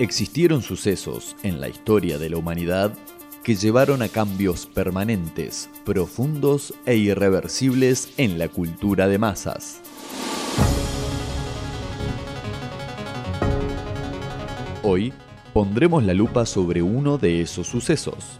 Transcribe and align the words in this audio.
Existieron 0.00 0.62
sucesos 0.62 1.34
en 1.42 1.60
la 1.60 1.68
historia 1.68 2.18
de 2.18 2.30
la 2.30 2.36
humanidad 2.36 2.92
que 3.42 3.56
llevaron 3.56 4.00
a 4.00 4.08
cambios 4.08 4.66
permanentes, 4.66 5.68
profundos 5.84 6.72
e 6.86 6.94
irreversibles 6.94 8.12
en 8.16 8.38
la 8.38 8.48
cultura 8.48 9.08
de 9.08 9.18
masas. 9.18 9.80
Hoy 14.84 15.12
pondremos 15.52 16.04
la 16.04 16.14
lupa 16.14 16.46
sobre 16.46 16.80
uno 16.80 17.18
de 17.18 17.40
esos 17.40 17.66
sucesos. 17.66 18.38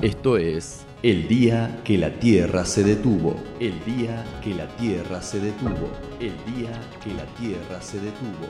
Esto 0.00 0.38
es 0.38 0.86
el 1.02 1.28
día 1.28 1.82
que 1.84 1.98
la 1.98 2.18
Tierra 2.18 2.64
se 2.64 2.82
detuvo. 2.82 3.36
El 3.60 3.84
día 3.84 4.24
que 4.42 4.54
la 4.54 4.66
Tierra 4.78 5.20
se 5.20 5.38
detuvo. 5.38 5.90
El 6.18 6.32
día 6.56 6.72
que 7.04 7.12
la 7.12 7.26
Tierra 7.36 7.82
se 7.82 8.00
detuvo. 8.00 8.48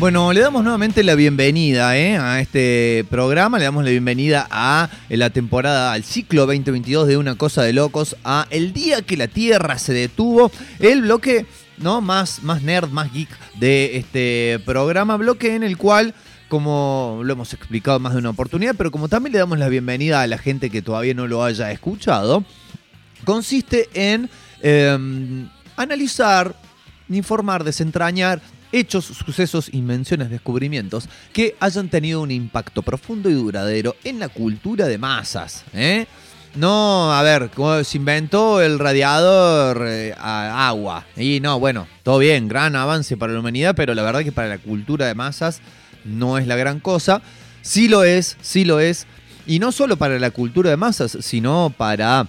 Bueno, 0.00 0.32
le 0.32 0.40
damos 0.40 0.62
nuevamente 0.62 1.04
la 1.04 1.14
bienvenida 1.14 1.94
¿eh? 1.94 2.16
a 2.16 2.40
este 2.40 3.04
programa, 3.10 3.58
le 3.58 3.64
damos 3.64 3.84
la 3.84 3.90
bienvenida 3.90 4.48
a 4.50 4.88
la 5.10 5.28
temporada, 5.28 5.92
al 5.92 6.04
ciclo 6.04 6.46
2022 6.46 7.06
de 7.06 7.18
Una 7.18 7.34
Cosa 7.34 7.64
de 7.64 7.74
Locos, 7.74 8.16
a 8.24 8.46
El 8.48 8.72
Día 8.72 9.02
que 9.02 9.18
la 9.18 9.28
Tierra 9.28 9.76
se 9.76 9.92
detuvo, 9.92 10.50
el 10.78 11.02
bloque 11.02 11.44
¿no? 11.76 12.00
más, 12.00 12.42
más 12.42 12.62
nerd, 12.62 12.88
más 12.88 13.12
geek 13.12 13.28
de 13.56 13.98
este 13.98 14.58
programa, 14.64 15.18
bloque 15.18 15.54
en 15.54 15.64
el 15.64 15.76
cual 15.76 16.14
como 16.48 17.20
lo 17.22 17.34
hemos 17.34 17.52
explicado 17.52 18.00
más 18.00 18.14
de 18.14 18.20
una 18.20 18.30
oportunidad, 18.30 18.76
pero 18.78 18.90
como 18.90 19.10
también 19.10 19.34
le 19.34 19.38
damos 19.38 19.58
la 19.58 19.68
bienvenida 19.68 20.22
a 20.22 20.26
la 20.26 20.38
gente 20.38 20.70
que 20.70 20.80
todavía 20.80 21.12
no 21.12 21.26
lo 21.26 21.44
haya 21.44 21.70
escuchado, 21.72 22.42
consiste 23.26 23.90
en 23.92 24.30
em, 24.62 25.46
analizar, 25.76 26.56
informar, 27.10 27.64
desentrañar 27.64 28.40
hechos, 28.72 29.04
sucesos, 29.04 29.72
invenciones, 29.72 30.30
descubrimientos 30.30 31.08
que 31.32 31.56
hayan 31.60 31.88
tenido 31.88 32.20
un 32.20 32.30
impacto 32.30 32.82
profundo 32.82 33.28
y 33.28 33.34
duradero 33.34 33.96
en 34.04 34.18
la 34.18 34.28
cultura 34.28 34.86
de 34.86 34.98
masas. 34.98 35.64
¿eh? 35.74 36.06
No, 36.54 37.12
a 37.12 37.22
ver, 37.22 37.50
se 37.84 37.98
inventó 37.98 38.60
el 38.60 38.78
radiador 38.78 39.84
eh, 39.86 40.14
a 40.18 40.68
agua. 40.68 41.06
Y 41.16 41.40
no, 41.40 41.60
bueno, 41.60 41.86
todo 42.02 42.18
bien, 42.18 42.48
gran 42.48 42.74
avance 42.74 43.16
para 43.16 43.32
la 43.32 43.40
humanidad, 43.40 43.74
pero 43.76 43.94
la 43.94 44.02
verdad 44.02 44.24
que 44.24 44.32
para 44.32 44.48
la 44.48 44.58
cultura 44.58 45.06
de 45.06 45.14
masas 45.14 45.60
no 46.04 46.38
es 46.38 46.46
la 46.46 46.56
gran 46.56 46.80
cosa. 46.80 47.22
Sí 47.62 47.88
lo 47.88 48.02
es, 48.02 48.36
sí 48.40 48.64
lo 48.64 48.80
es. 48.80 49.06
Y 49.46 49.58
no 49.58 49.70
solo 49.70 49.96
para 49.96 50.18
la 50.18 50.30
cultura 50.30 50.70
de 50.70 50.76
masas, 50.76 51.18
sino 51.20 51.72
para 51.76 52.28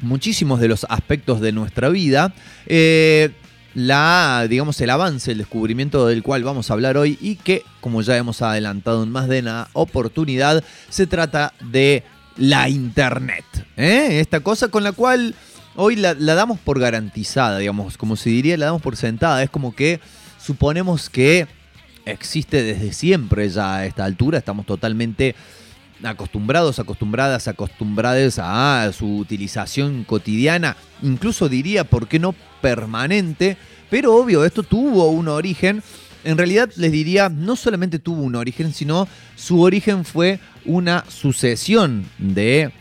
muchísimos 0.00 0.60
de 0.60 0.68
los 0.68 0.86
aspectos 0.88 1.40
de 1.40 1.52
nuestra 1.52 1.88
vida. 1.88 2.34
Eh, 2.66 3.30
la, 3.74 4.46
digamos, 4.48 4.80
el 4.80 4.90
avance, 4.90 5.32
el 5.32 5.38
descubrimiento 5.38 6.06
del 6.06 6.22
cual 6.22 6.44
vamos 6.44 6.70
a 6.70 6.74
hablar 6.74 6.96
hoy 6.96 7.18
y 7.20 7.36
que, 7.36 7.64
como 7.80 8.02
ya 8.02 8.16
hemos 8.16 8.40
adelantado 8.40 9.02
en 9.02 9.10
más 9.10 9.28
de 9.28 9.40
una 9.40 9.68
oportunidad, 9.72 10.62
se 10.88 11.06
trata 11.06 11.52
de 11.60 12.04
la 12.36 12.68
Internet. 12.68 13.44
¿eh? 13.76 14.20
Esta 14.20 14.40
cosa 14.40 14.68
con 14.68 14.84
la 14.84 14.92
cual 14.92 15.34
hoy 15.74 15.96
la, 15.96 16.14
damos 16.14 16.58
por 16.60 16.78
garantizada, 16.78 17.58
digamos, 17.58 17.96
como 17.96 18.16
se 18.16 18.30
diría, 18.30 18.56
la 18.56 18.66
damos 18.66 18.82
por 18.82 18.96
sentada. 18.96 19.42
Es 19.42 19.50
como 19.50 19.74
que 19.74 20.00
suponemos 20.40 21.10
que 21.10 21.48
existe 22.04 22.62
desde 22.62 22.92
siempre 22.92 23.48
ya 23.48 23.76
a 23.76 23.86
esta 23.86 24.04
altura, 24.04 24.38
estamos 24.38 24.66
totalmente 24.66 25.34
acostumbrados, 26.06 26.78
acostumbradas, 26.78 27.48
acostumbradas 27.48 28.38
a 28.38 28.90
su 28.92 29.18
utilización 29.18 30.04
cotidiana, 30.04 30.76
incluso 31.02 31.48
diría, 31.48 31.84
¿por 31.84 32.08
qué 32.08 32.18
no 32.18 32.34
permanente? 32.60 33.56
Pero 33.90 34.14
obvio, 34.14 34.44
esto 34.44 34.62
tuvo 34.62 35.08
un 35.10 35.28
origen. 35.28 35.82
En 36.24 36.38
realidad 36.38 36.70
les 36.76 36.92
diría, 36.92 37.28
no 37.28 37.56
solamente 37.56 37.98
tuvo 37.98 38.22
un 38.22 38.34
origen, 38.34 38.72
sino 38.72 39.06
su 39.36 39.60
origen 39.60 40.04
fue 40.04 40.40
una 40.64 41.04
sucesión 41.08 42.06
de 42.18 42.72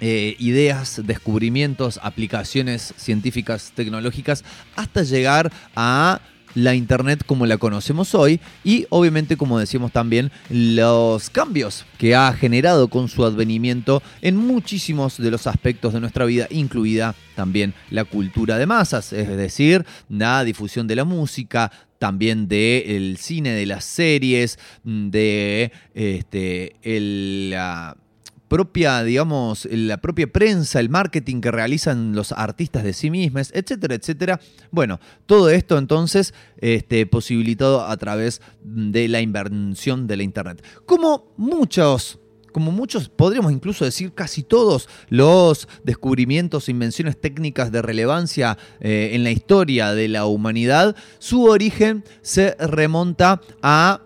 eh, 0.00 0.36
ideas, 0.38 1.02
descubrimientos, 1.04 1.98
aplicaciones 2.02 2.94
científicas, 2.96 3.72
tecnológicas, 3.74 4.44
hasta 4.76 5.02
llegar 5.02 5.52
a 5.74 6.20
la 6.58 6.74
Internet 6.74 7.22
como 7.24 7.46
la 7.46 7.56
conocemos 7.56 8.14
hoy 8.14 8.40
y 8.64 8.86
obviamente 8.90 9.36
como 9.36 9.58
decíamos 9.58 9.92
también 9.92 10.32
los 10.50 11.30
cambios 11.30 11.86
que 11.98 12.16
ha 12.16 12.32
generado 12.32 12.88
con 12.88 13.08
su 13.08 13.24
advenimiento 13.24 14.02
en 14.22 14.36
muchísimos 14.36 15.18
de 15.18 15.30
los 15.30 15.46
aspectos 15.46 15.92
de 15.92 16.00
nuestra 16.00 16.24
vida, 16.24 16.46
incluida 16.50 17.14
también 17.36 17.74
la 17.90 18.04
cultura 18.04 18.58
de 18.58 18.66
masas, 18.66 19.12
es 19.12 19.28
decir, 19.28 19.86
la 20.08 20.42
difusión 20.42 20.88
de 20.88 20.96
la 20.96 21.04
música, 21.04 21.70
también 21.98 22.48
del 22.48 23.16
cine, 23.18 23.50
de 23.50 23.66
las 23.66 23.84
series, 23.84 24.58
de 24.84 25.72
este, 25.94 26.76
propia, 28.48 29.02
digamos, 29.02 29.68
la 29.70 29.98
propia 29.98 30.26
prensa, 30.26 30.80
el 30.80 30.88
marketing 30.88 31.40
que 31.40 31.50
realizan 31.50 32.14
los 32.14 32.32
artistas 32.32 32.84
de 32.84 32.92
sí 32.92 33.10
mismos, 33.10 33.50
etcétera, 33.54 33.94
etcétera. 33.94 34.40
Bueno, 34.70 34.98
todo 35.26 35.50
esto 35.50 35.78
entonces 35.78 36.34
este, 36.58 37.06
posibilitado 37.06 37.84
a 37.84 37.96
través 37.96 38.40
de 38.62 39.08
la 39.08 39.20
invención 39.20 40.06
de 40.06 40.16
la 40.16 40.22
Internet. 40.22 40.64
Como 40.86 41.32
muchos 41.36 42.18
como 42.52 42.72
muchos, 42.72 43.08
podríamos 43.08 43.52
incluso 43.52 43.84
decir 43.84 44.12
casi 44.14 44.42
todos 44.42 44.88
los 45.10 45.68
descubrimientos 45.84 46.66
e 46.66 46.72
invenciones 46.72 47.20
técnicas 47.20 47.70
de 47.70 47.82
relevancia 47.82 48.58
eh, 48.80 49.10
en 49.12 49.22
la 49.22 49.30
historia 49.30 49.92
de 49.92 50.08
la 50.08 50.26
humanidad, 50.26 50.96
su 51.18 51.44
origen 51.44 52.04
se 52.22 52.56
remonta 52.58 53.40
a 53.62 54.00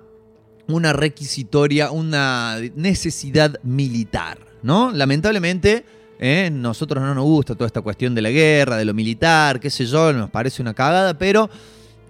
una 0.69 0.93
requisitoria, 0.93 1.91
una 1.91 2.59
necesidad 2.75 3.59
militar, 3.63 4.39
¿no? 4.63 4.93
Lamentablemente, 4.93 5.85
¿eh? 6.19 6.51
nosotros 6.53 7.03
no 7.03 7.15
nos 7.15 7.25
gusta 7.25 7.55
toda 7.55 7.67
esta 7.67 7.81
cuestión 7.81 8.15
de 8.15 8.23
la 8.23 8.31
guerra, 8.31 8.77
de 8.77 8.85
lo 8.85 8.95
militar, 8.95 9.61
qué 9.61 9.71
sé 9.71 9.87
yo, 9.87 10.13
nos 10.13 10.31
parece 10.31 10.63
una 10.63 10.75
cagada, 10.75 11.19
pero 11.19 11.51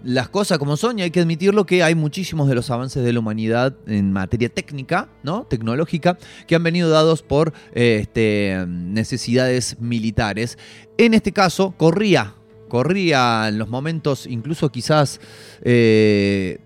las 0.05 0.29
cosas 0.29 0.59
como 0.59 0.77
son 0.77 0.99
y 0.99 1.03
hay 1.03 1.11
que 1.11 1.21
admitirlo 1.21 1.65
que 1.65 1.83
hay 1.83 1.95
muchísimos 1.95 2.49
de 2.49 2.55
los 2.55 2.71
avances 2.71 3.05
de 3.05 3.13
la 3.13 3.21
humanidad 3.21 3.75
en 3.87 4.13
materia 4.13 4.49
técnica, 4.49 5.09
¿no? 5.23 5.47
Tecnológica, 5.49 6.19
que 6.47 6.55
han 6.55 6.63
venido 6.63 6.91
dados 6.91 7.23
por 7.23 7.53
este, 7.73 8.65
necesidades 8.67 9.81
militares. 9.81 10.59
En 10.99 11.15
este 11.15 11.33
caso, 11.33 11.73
corría, 11.77 12.35
corría 12.69 13.49
en 13.49 13.59
los 13.59 13.69
momentos 13.69 14.27
incluso 14.27 14.71
quizás... 14.71 15.21
Eh, 15.63 16.59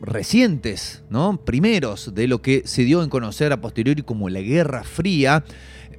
recientes, 0.00 1.02
¿no? 1.10 1.38
primeros 1.44 2.14
de 2.14 2.26
lo 2.26 2.40
que 2.42 2.62
se 2.64 2.84
dio 2.84 3.02
en 3.02 3.10
conocer 3.10 3.52
a 3.52 3.60
posteriori 3.60 4.02
como 4.02 4.28
la 4.28 4.40
Guerra 4.40 4.82
Fría, 4.82 5.44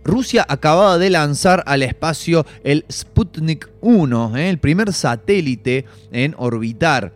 Rusia 0.03 0.45
acababa 0.49 0.97
de 0.97 1.11
lanzar 1.11 1.63
al 1.67 1.83
espacio 1.83 2.45
el 2.63 2.85
Sputnik 2.91 3.69
1, 3.81 4.37
¿eh? 4.37 4.49
el 4.49 4.57
primer 4.57 4.93
satélite 4.93 5.85
en 6.11 6.33
orbitar 6.37 7.13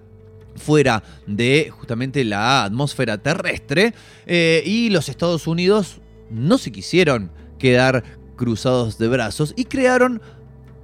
fuera 0.56 1.03
de 1.28 1.72
justamente 1.72 2.24
la 2.24 2.63
atmósfera 2.63 3.18
terrestre 3.18 3.94
eh, 4.25 4.62
y 4.66 4.90
los 4.90 5.09
Estados 5.09 5.47
Unidos 5.47 6.00
no 6.29 6.57
se 6.57 6.72
quisieron 6.72 7.31
quedar 7.57 8.04
cruzados 8.36 8.98
de 8.98 9.07
brazos 9.07 9.54
y 9.57 9.65
crearon 9.65 10.21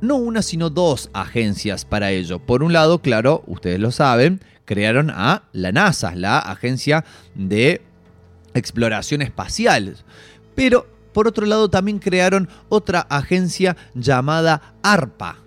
no 0.02 0.16
una 0.16 0.42
sino 0.42 0.70
dos 0.70 1.10
agencias 1.14 1.86
para 1.86 2.12
ello. 2.12 2.40
Por 2.40 2.64
un 2.64 2.74
lado, 2.74 3.00
claro, 3.00 3.44
ustedes 3.46 3.80
lo 3.80 3.92
saben, 3.92 4.42
crearon 4.72 5.10
a 5.10 5.44
la 5.52 5.74
NASA, 5.74 6.16
la 6.16 6.40
Agencia 6.40 7.04
de 7.36 7.82
Exploración 8.54 9.22
Espacial. 9.22 9.98
Pero 10.56 10.88
por 11.12 11.28
otro 11.28 11.46
lado 11.46 11.70
también 11.70 12.00
crearon 12.00 12.48
otra 12.70 13.02
agencia 13.02 13.76
llamada 13.96 14.76
ARPA, 14.82 15.40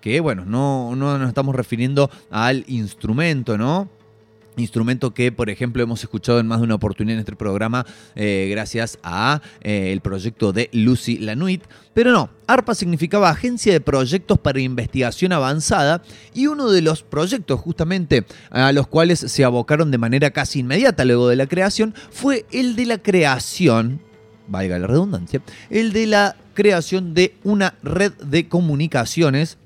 que 0.00 0.20
bueno, 0.20 0.44
no, 0.44 0.94
no 0.94 1.18
nos 1.18 1.26
estamos 1.26 1.52
refiriendo 1.56 2.08
al 2.30 2.64
instrumento, 2.68 3.58
¿no? 3.58 3.88
Instrumento 4.56 5.12
que, 5.12 5.32
por 5.32 5.50
ejemplo, 5.50 5.82
hemos 5.82 6.02
escuchado 6.02 6.38
en 6.38 6.46
más 6.46 6.60
de 6.60 6.64
una 6.64 6.76
oportunidad 6.76 7.14
en 7.14 7.20
este 7.20 7.34
programa 7.34 7.84
eh, 8.14 8.48
gracias 8.50 8.98
a 9.02 9.40
eh, 9.62 9.90
el 9.92 10.00
proyecto 10.00 10.52
de 10.52 10.70
Lucy 10.72 11.18
Lanuit. 11.18 11.64
Pero 11.92 12.12
no, 12.12 12.30
ARPA 12.46 12.74
significaba 12.74 13.30
Agencia 13.30 13.72
de 13.72 13.80
Proyectos 13.80 14.38
para 14.38 14.60
Investigación 14.60 15.32
Avanzada 15.32 16.02
y 16.34 16.46
uno 16.46 16.70
de 16.70 16.82
los 16.82 17.02
proyectos 17.02 17.60
justamente 17.60 18.24
a 18.50 18.72
los 18.72 18.86
cuales 18.86 19.18
se 19.18 19.44
abocaron 19.44 19.90
de 19.90 19.98
manera 19.98 20.30
casi 20.30 20.60
inmediata 20.60 21.04
luego 21.04 21.28
de 21.28 21.36
la 21.36 21.46
creación 21.46 21.94
fue 22.10 22.46
el 22.52 22.76
de 22.76 22.86
la 22.86 22.98
creación 22.98 24.00
valga 24.46 24.78
la 24.78 24.86
redundancia, 24.86 25.42
el 25.70 25.92
de 25.92 26.06
la 26.06 26.36
creación 26.54 27.14
de 27.14 27.34
una 27.44 27.74
red 27.82 28.12
de 28.12 28.48
comunicaciones 28.48 29.58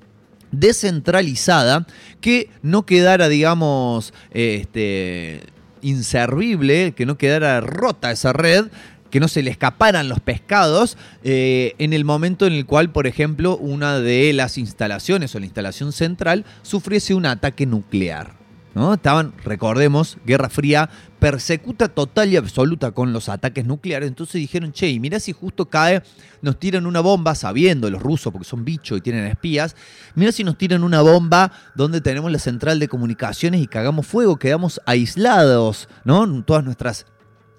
descentralizada 0.52 1.86
que 2.20 2.50
no 2.62 2.86
quedara, 2.86 3.28
digamos, 3.28 4.12
este, 4.30 5.42
inservible, 5.82 6.92
que 6.92 7.06
no 7.06 7.18
quedara 7.18 7.60
rota 7.60 8.10
esa 8.10 8.32
red, 8.32 8.66
que 9.10 9.20
no 9.20 9.28
se 9.28 9.42
le 9.42 9.50
escaparan 9.50 10.08
los 10.08 10.20
pescados 10.20 10.96
eh, 11.24 11.74
en 11.78 11.92
el 11.92 12.04
momento 12.04 12.46
en 12.46 12.52
el 12.52 12.66
cual, 12.66 12.90
por 12.90 13.06
ejemplo, 13.06 13.56
una 13.56 14.00
de 14.00 14.32
las 14.32 14.58
instalaciones 14.58 15.34
o 15.34 15.38
la 15.38 15.46
instalación 15.46 15.92
central 15.92 16.44
sufriese 16.62 17.14
un 17.14 17.26
ataque 17.26 17.66
nuclear. 17.66 18.38
¿No? 18.78 18.94
Estaban, 18.94 19.34
recordemos, 19.44 20.19
Guerra 20.25 20.48
Fría, 20.48 20.88
persecuta 21.19 21.88
total 21.88 22.32
y 22.32 22.36
absoluta 22.36 22.92
con 22.92 23.12
los 23.12 23.28
ataques 23.28 23.66
nucleares. 23.66 24.08
Entonces 24.08 24.34
dijeron, 24.34 24.72
che, 24.72 24.88
y 24.88 25.00
mirá 25.00 25.19
si 25.19 25.32
justo 25.32 25.66
cae, 25.66 26.02
nos 26.42 26.58
tiran 26.58 26.86
una 26.86 27.00
bomba, 27.00 27.34
sabiendo 27.34 27.90
los 27.90 28.00
rusos, 28.00 28.32
porque 28.32 28.48
son 28.48 28.64
bichos 28.64 28.98
y 28.98 29.00
tienen 29.00 29.26
espías, 29.26 29.75
mira 30.14 30.30
si 30.30 30.44
nos 30.44 30.56
tiran 30.56 30.84
una 30.84 31.00
bomba 31.00 31.50
donde 31.75 32.00
tenemos 32.00 32.30
la 32.30 32.38
central 32.38 32.78
de 32.78 32.88
comunicaciones 32.88 33.60
y 33.60 33.66
cagamos 33.66 34.06
fuego, 34.06 34.36
quedamos 34.36 34.80
aislados, 34.86 35.88
¿no? 36.04 36.44
Todas 36.44 36.64
nuestras 36.64 37.06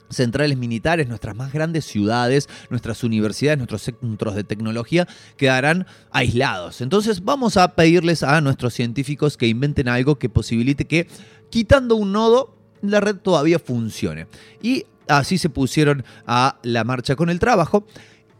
centrales 0.10 0.58
militares, 0.58 1.08
nuestras 1.08 1.36
más 1.36 1.54
grandes 1.54 1.86
ciudades, 1.86 2.50
nuestras 2.70 3.04
universidades, 3.04 3.58
nuestros 3.58 3.84
centros 3.84 4.36
de 4.36 4.44
tecnología 4.44 5.08
quedarán 5.38 5.86
aislados. 6.12 6.82
Entonces 6.82 7.24
vamos 7.24 7.58
a 7.58 7.76
pedirles 7.76 8.24
a 8.24 8.42
nuestros 8.42 8.74
científicos 8.74 9.38
que 9.38 9.48
inventen 9.48 9.88
algo 9.88 10.18
que 10.18 10.30
posibilite 10.30 10.86
que 10.86 11.08
quitando 11.50 11.96
un 11.96 12.12
nodo 12.12 12.56
la 12.82 13.00
red 13.00 13.18
todavía 13.18 13.60
funcione. 13.60 14.28
Y 14.62 14.86
así 15.08 15.38
se 15.38 15.50
pusieron 15.50 16.04
a 16.26 16.60
la 16.64 16.84
marcha 16.84 17.16
con 17.16 17.30
el 17.30 17.40
trabajo. 17.40 17.86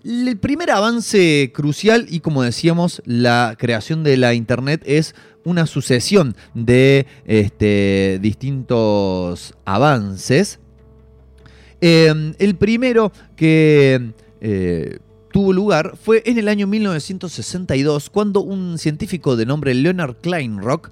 El 0.04 0.38
primer 0.38 0.72
avance 0.72 1.52
crucial 1.54 2.06
y 2.10 2.22
como 2.22 2.44
decíamos, 2.44 3.02
la 3.06 3.56
creación 3.58 4.04
de 4.04 4.16
la 4.16 4.34
Internet 4.34 4.82
es 4.86 5.14
una 5.44 5.66
sucesión 5.66 6.36
de 6.54 7.06
este, 7.26 8.20
distintos 8.22 9.56
avances 9.66 10.60
Em, 11.82 12.34
el 12.40 12.56
primero 12.56 13.12
que 13.36 14.12
eh, 14.42 15.00
tuvo 15.32 15.54
lugar 15.54 15.96
fue 16.02 16.24
en 16.26 16.38
el 16.38 16.48
año 16.48 16.68
1962, 16.68 18.10
cuando 18.10 18.42
un 18.42 18.78
científico 18.78 19.36
de 19.36 19.46
nombre 19.46 19.74
Leonard 19.74 20.16
Kleinrock 20.22 20.90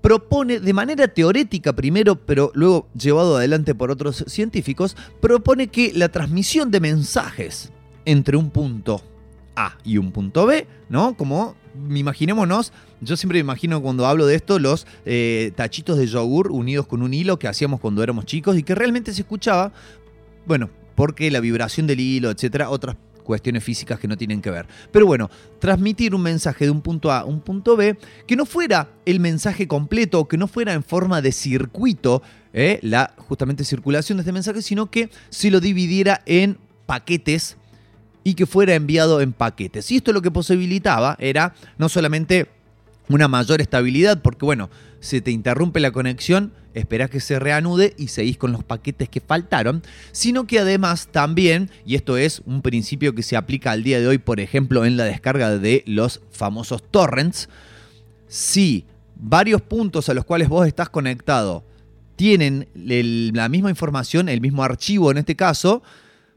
propone 0.00 0.60
de 0.60 0.72
manera 0.72 1.08
teórica 1.08 1.74
primero, 1.74 2.14
pero 2.14 2.52
luego 2.54 2.88
llevado 2.96 3.36
adelante 3.36 3.74
por 3.74 3.90
otros 3.90 4.24
científicos, 4.28 4.96
propone 5.20 5.68
que 5.68 5.92
la 5.94 6.08
transmisión 6.08 6.70
de 6.70 6.80
mensajes 6.80 7.72
entre 8.04 8.36
un 8.36 8.50
punto 8.50 9.02
A 9.56 9.76
y 9.84 9.98
un 9.98 10.12
punto 10.12 10.46
B, 10.46 10.66
¿no? 10.88 11.16
Como 11.16 11.56
imaginémonos, 11.90 12.72
yo 13.00 13.16
siempre 13.16 13.38
me 13.38 13.40
imagino 13.40 13.82
cuando 13.82 14.06
hablo 14.06 14.26
de 14.26 14.36
esto 14.36 14.58
los 14.58 14.86
eh, 15.04 15.52
tachitos 15.56 15.98
de 15.98 16.06
yogur 16.06 16.52
unidos 16.52 16.86
con 16.86 17.02
un 17.02 17.12
hilo 17.12 17.38
que 17.38 17.48
hacíamos 17.48 17.80
cuando 17.80 18.02
éramos 18.02 18.26
chicos 18.26 18.56
y 18.56 18.62
que 18.62 18.74
realmente 18.74 19.12
se 19.12 19.22
escuchaba 19.22 19.72
bueno, 20.46 20.70
porque 20.94 21.30
la 21.30 21.40
vibración 21.40 21.86
del 21.86 22.00
hilo, 22.00 22.30
etcétera, 22.30 22.70
otras 22.70 22.96
cuestiones 23.26 23.62
físicas 23.64 23.98
que 23.98 24.08
no 24.08 24.16
tienen 24.16 24.40
que 24.40 24.50
ver. 24.50 24.66
Pero 24.92 25.04
bueno, 25.04 25.28
transmitir 25.58 26.14
un 26.14 26.22
mensaje 26.22 26.64
de 26.64 26.70
un 26.70 26.80
punto 26.80 27.10
A 27.10 27.20
a 27.20 27.24
un 27.24 27.40
punto 27.40 27.76
B, 27.76 27.98
que 28.26 28.36
no 28.36 28.46
fuera 28.46 28.88
el 29.04 29.20
mensaje 29.20 29.66
completo, 29.66 30.26
que 30.26 30.38
no 30.38 30.46
fuera 30.46 30.72
en 30.72 30.84
forma 30.84 31.20
de 31.20 31.32
circuito, 31.32 32.22
¿eh? 32.54 32.78
la 32.82 33.12
justamente 33.18 33.64
circulación 33.64 34.16
de 34.16 34.22
este 34.22 34.32
mensaje, 34.32 34.62
sino 34.62 34.90
que 34.90 35.10
se 35.28 35.50
lo 35.50 35.60
dividiera 35.60 36.22
en 36.24 36.58
paquetes 36.86 37.56
y 38.22 38.34
que 38.34 38.46
fuera 38.46 38.74
enviado 38.74 39.20
en 39.20 39.32
paquetes. 39.32 39.90
Y 39.90 39.96
esto 39.96 40.12
lo 40.12 40.22
que 40.22 40.30
posibilitaba 40.30 41.16
era 41.18 41.54
no 41.78 41.88
solamente 41.88 42.48
una 43.08 43.28
mayor 43.28 43.60
estabilidad, 43.60 44.22
porque 44.22 44.44
bueno, 44.44 44.70
se 45.00 45.20
te 45.20 45.30
interrumpe 45.30 45.80
la 45.80 45.92
conexión, 45.92 46.52
esperás 46.76 47.10
que 47.10 47.20
se 47.20 47.38
reanude 47.38 47.94
y 47.96 48.08
seguís 48.08 48.36
con 48.36 48.52
los 48.52 48.62
paquetes 48.62 49.08
que 49.08 49.20
faltaron, 49.20 49.82
sino 50.12 50.46
que 50.46 50.60
además 50.60 51.08
también, 51.10 51.70
y 51.84 51.94
esto 51.94 52.16
es 52.16 52.42
un 52.44 52.62
principio 52.62 53.14
que 53.14 53.22
se 53.22 53.36
aplica 53.36 53.72
al 53.72 53.82
día 53.82 53.98
de 53.98 54.06
hoy, 54.06 54.18
por 54.18 54.40
ejemplo, 54.40 54.84
en 54.84 54.96
la 54.96 55.04
descarga 55.04 55.58
de 55.58 55.82
los 55.86 56.20
famosos 56.30 56.82
torrents, 56.90 57.48
si 58.28 58.84
varios 59.16 59.62
puntos 59.62 60.08
a 60.08 60.14
los 60.14 60.24
cuales 60.24 60.48
vos 60.48 60.66
estás 60.66 60.90
conectado 60.90 61.64
tienen 62.16 62.68
la 62.74 63.48
misma 63.48 63.70
información, 63.70 64.28
el 64.28 64.40
mismo 64.40 64.62
archivo 64.62 65.10
en 65.10 65.18
este 65.18 65.36
caso, 65.36 65.82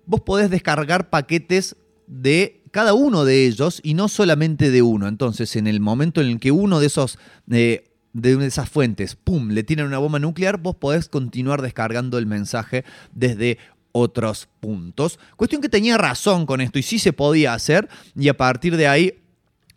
vos 0.06 0.22
podés 0.22 0.50
descargar 0.50 1.10
paquetes 1.10 1.76
de 2.08 2.62
cada 2.72 2.94
uno 2.94 3.26
de 3.26 3.46
ellos 3.46 3.80
y 3.84 3.94
no 3.94 4.08
solamente 4.08 4.72
de 4.72 4.82
uno. 4.82 5.08
Entonces, 5.08 5.56
en 5.56 5.68
el 5.68 5.80
momento 5.80 6.22
en 6.22 6.28
el 6.28 6.40
que 6.40 6.52
uno 6.52 6.80
de 6.80 6.88
esos 6.88 7.18
eh, 7.50 7.89
de 8.14 8.36
una 8.36 8.44
de 8.44 8.50
esas 8.50 8.70
fuentes, 8.70 9.16
¡pum!, 9.16 9.50
le 9.50 9.64
tienen 9.64 9.86
una 9.86 10.00
bomba 10.00 10.20
nuclear, 10.20 10.58
vos 10.58 10.76
podés 10.76 11.10
continuar 11.10 11.62
descargando 11.62 12.18
el 12.18 12.26
mensaje 12.26 12.84
desde 13.14 13.58
otros 13.92 14.48
puntos. 14.60 15.20
Cuestión 15.36 15.62
que 15.62 15.70
tenía 15.70 15.98
razón 15.98 16.46
con 16.46 16.62
esto 16.62 16.80
y 16.80 16.84
sí 16.84 17.00
se 17.00 17.14
podía 17.14 17.54
hacer 17.54 17.90
y 18.16 18.30
a 18.30 18.38
partir 18.38 18.78
de 18.78 18.88
ahí 18.88 19.16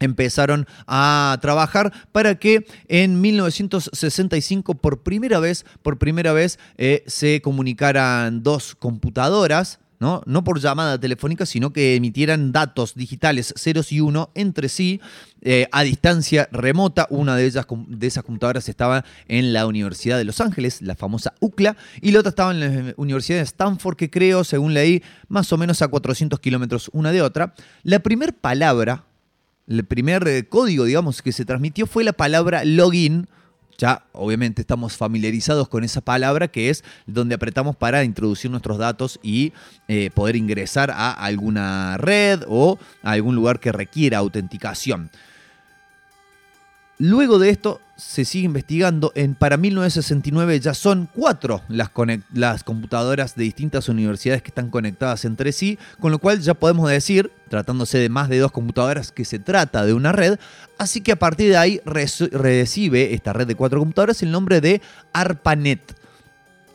empezaron 0.00 0.67
a 0.87 1.38
trabajar 1.40 1.93
para 2.12 2.34
que 2.34 2.67
en 2.88 3.20
1965 3.20 4.75
por 4.75 5.02
primera 5.02 5.38
vez, 5.38 5.64
por 5.82 5.99
primera 5.99 6.32
vez 6.32 6.58
eh, 6.76 7.05
se 7.06 7.40
comunicaran 7.40 8.43
dos 8.43 8.75
computadoras 8.75 9.78
¿no? 10.02 10.44
por 10.44 10.58
llamada 10.58 10.99
telefónica, 10.99 11.46
sino 11.46 11.72
que 11.72 11.94
emitieran 11.94 12.50
datos 12.50 12.94
digitales 12.94 13.54
ceros 13.56 13.93
y 13.93 14.00
uno 14.00 14.31
entre 14.34 14.69
sí 14.69 15.00
eh, 15.40 15.69
a 15.70 15.82
distancia 15.82 16.49
remota. 16.50 17.06
Una 17.10 17.37
de, 17.37 17.46
ellas, 17.46 17.66
de 17.87 18.06
esas 18.06 18.25
computadoras 18.25 18.69
estaba 18.69 19.04
en 19.28 19.52
la 19.52 19.66
Universidad 19.66 20.19
de 20.19 20.25
Los 20.25 20.40
Ángeles, 20.40 20.82
la 20.82 20.96
famosa 20.96 21.34
UCLA, 21.40 21.76
y 22.00 22.10
la 22.10 22.20
otra 22.20 22.31
estaba 22.31 22.50
en 22.50 22.60
la 22.60 22.94
Universidad 22.96 23.38
de 23.38 23.44
Stanford, 23.44 23.96
que 23.96 24.10
creo, 24.10 24.43
según 24.43 24.75
leí, 24.75 25.02
más 25.28 25.52
o 25.52 25.58
menos 25.58 25.81
a 25.82 25.88
400 25.88 26.40
kilómetros 26.40 26.90
una 26.93 27.12
de 27.12 27.22
otra. 27.22 27.54
La 27.84 28.00
primera 28.00 28.32
palabra, 28.32 29.04
el 29.69 29.84
primer 29.84 30.26
eh, 30.26 30.49
código, 30.49 30.84
digamos, 30.84 31.22
que 31.22 31.32
se 31.32 31.44
transmitió 31.44 31.87
fue 31.87 32.02
la 32.02 32.12
palabra 32.12 32.64
login 32.64 33.28
ya 33.79 34.05
obviamente 34.13 34.63
estamos 34.63 34.97
familiarizados 34.97 35.69
con 35.69 35.85
esa 35.85 36.01
palabra 36.01 36.49
que 36.49 36.71
es 36.71 36.85
donde 37.07 37.35
apretamos 37.35 37.77
para 37.77 38.05
introducir 38.05 38.51
nuestros 38.51 38.79
datos 38.79 39.19
y 39.23 39.53
eh, 39.89 40.11
poder 40.15 40.37
ingresar 40.37 40.91
a 40.91 41.11
alguna 41.11 41.97
red 41.97 42.43
o 42.49 42.79
a 43.03 43.13
algún 43.13 43.35
lugar 43.35 43.61
que 43.61 43.73
requiera 43.73 44.19
autenticación. 44.19 45.11
Luego 47.04 47.40
de 47.40 47.50
esto 47.50 47.80
se 47.97 48.25
sigue 48.25 48.44
investigando. 48.44 49.11
En, 49.16 49.35
para 49.35 49.56
1969 49.56 50.61
ya 50.61 50.73
son 50.73 51.09
cuatro 51.12 51.61
las, 51.66 51.90
las, 52.32 52.62
computadoras 52.62 53.35
de 53.35 53.42
distintas 53.42 53.88
universidades 53.88 54.40
que 54.40 54.50
están 54.50 54.71
conectadas 54.71 55.25
entre 55.25 55.50
sí, 55.50 55.80
con 55.99 56.12
lo 56.12 56.21
cual 56.21 56.40
ya 56.40 56.54
podemos 56.54 56.88
decir, 56.88 57.32
tratándose 57.49 57.99
de 57.99 58.09
más 58.09 58.28
de 58.28 58.38
dos 58.38 58.52
computadoras, 58.52 59.11
que 59.11 59.25
se 59.25 59.40
trata 59.40 59.85
de 59.85 59.94
una 59.94 60.12
red. 60.12 60.38
Así 60.78 61.00
que 61.00 61.11
a 61.11 61.18
partir 61.18 61.50
de 61.50 61.56
ahí 61.56 61.80
recibe 61.85 63.14
esta 63.14 63.32
red 63.32 63.49
de 63.49 63.56
cuatro 63.56 63.80
computadoras 63.80 64.23
el 64.23 64.30
nombre 64.30 64.61
de 64.61 64.80
ARPANET. 65.12 65.80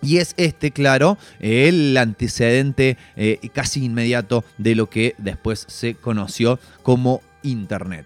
Y 0.01 0.17
es 0.17 0.33
este, 0.35 0.71
claro, 0.71 1.17
el 1.39 1.95
antecedente 1.95 2.97
eh, 3.15 3.39
casi 3.53 3.85
inmediato 3.85 4.43
de 4.57 4.75
lo 4.75 4.89
que 4.89 5.15
después 5.19 5.63
se 5.69 5.95
conoció 5.95 6.59
como 6.83 7.21
Internet. 7.43 8.05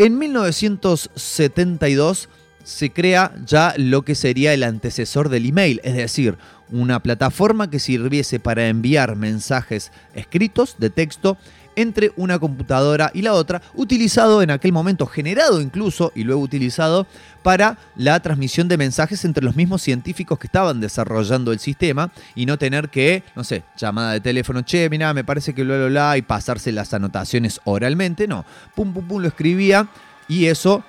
En 0.00 0.16
1972 0.16 2.28
se 2.62 2.92
crea 2.92 3.32
ya 3.44 3.74
lo 3.76 4.02
que 4.02 4.14
sería 4.14 4.54
el 4.54 4.62
antecesor 4.62 5.28
del 5.28 5.46
email, 5.46 5.80
es 5.82 5.96
decir, 5.96 6.38
una 6.70 7.02
plataforma 7.02 7.68
que 7.68 7.80
sirviese 7.80 8.38
para 8.38 8.68
enviar 8.68 9.16
mensajes 9.16 9.90
escritos 10.14 10.76
de 10.78 10.90
texto 10.90 11.36
entre 11.78 12.12
una 12.16 12.40
computadora 12.40 13.12
y 13.14 13.22
la 13.22 13.34
otra, 13.34 13.62
utilizado 13.74 14.42
en 14.42 14.50
aquel 14.50 14.72
momento, 14.72 15.06
generado 15.06 15.60
incluso 15.60 16.10
y 16.14 16.24
luego 16.24 16.40
utilizado 16.40 17.06
para 17.44 17.78
la 17.94 18.18
transmisión 18.20 18.66
de 18.66 18.76
mensajes 18.76 19.24
entre 19.24 19.44
los 19.44 19.54
mismos 19.54 19.80
científicos 19.80 20.40
que 20.40 20.48
estaban 20.48 20.80
desarrollando 20.80 21.52
el 21.52 21.60
sistema 21.60 22.10
y 22.34 22.46
no 22.46 22.58
tener 22.58 22.88
que, 22.88 23.22
no 23.36 23.44
sé, 23.44 23.62
llamada 23.76 24.12
de 24.12 24.20
teléfono, 24.20 24.62
che, 24.62 24.90
mira, 24.90 25.14
me 25.14 25.22
parece 25.22 25.54
que 25.54 25.64
lo, 25.64 25.88
lo, 25.88 26.16
y 26.16 26.22
pasarse 26.22 26.72
las 26.72 26.92
anotaciones 26.94 27.60
oralmente, 27.62 28.26
no, 28.26 28.44
pum, 28.74 28.92
pum, 28.92 29.06
pum, 29.06 29.22
lo 29.22 29.28
escribía 29.28 29.86
y 30.26 30.46
eso 30.46 30.82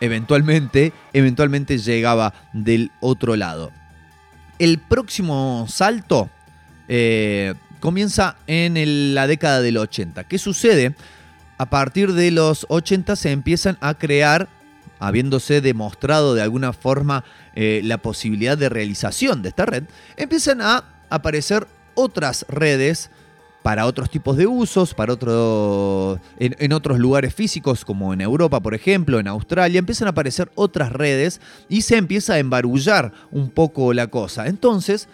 eventualmente, 0.00 0.92
eventualmente 1.12 1.76
llegaba 1.78 2.32
del 2.52 2.92
otro 3.00 3.34
lado. 3.34 3.72
El 4.60 4.78
próximo 4.78 5.66
salto 5.68 6.30
eh, 6.86 7.54
comienza 7.80 8.36
en 8.46 9.14
la 9.14 9.26
década 9.26 9.60
del 9.60 9.78
80. 9.78 10.24
¿Qué 10.24 10.38
sucede? 10.38 10.94
A 11.58 11.68
partir 11.68 12.12
de 12.12 12.30
los 12.30 12.66
80 12.68 13.16
se 13.16 13.32
empiezan 13.32 13.76
a 13.80 13.94
crear, 13.94 14.48
habiéndose 14.98 15.60
demostrado 15.60 16.34
de 16.34 16.42
alguna 16.42 16.72
forma 16.72 17.24
eh, 17.54 17.80
la 17.84 17.98
posibilidad 17.98 18.56
de 18.56 18.68
realización 18.68 19.42
de 19.42 19.50
esta 19.50 19.66
red, 19.66 19.84
empiezan 20.16 20.62
a 20.62 20.84
aparecer 21.10 21.66
otras 21.94 22.46
redes 22.48 23.10
para 23.62 23.86
otros 23.86 24.10
tipos 24.10 24.36
de 24.36 24.46
usos, 24.46 24.94
para 24.94 25.12
otro, 25.12 26.18
en, 26.38 26.72
otros 26.72 26.98
lugares 26.98 27.34
físicos 27.34 27.84
como 27.84 28.14
en 28.14 28.20
Europa, 28.20 28.60
por 28.60 28.74
ejemplo, 28.74 29.20
en 29.20 29.28
Australia, 29.28 29.78
empiezan 29.78 30.06
a 30.06 30.12
aparecer 30.12 30.50
otras 30.54 30.92
redes 30.92 31.40
y 31.68 31.82
se 31.82 31.96
empieza 31.96 32.34
a 32.34 32.38
embarullar 32.38 33.12
un 33.30 33.50
poco 33.50 33.92
la 33.92 34.06
cosa. 34.06 34.46
Entonces, 34.46 35.08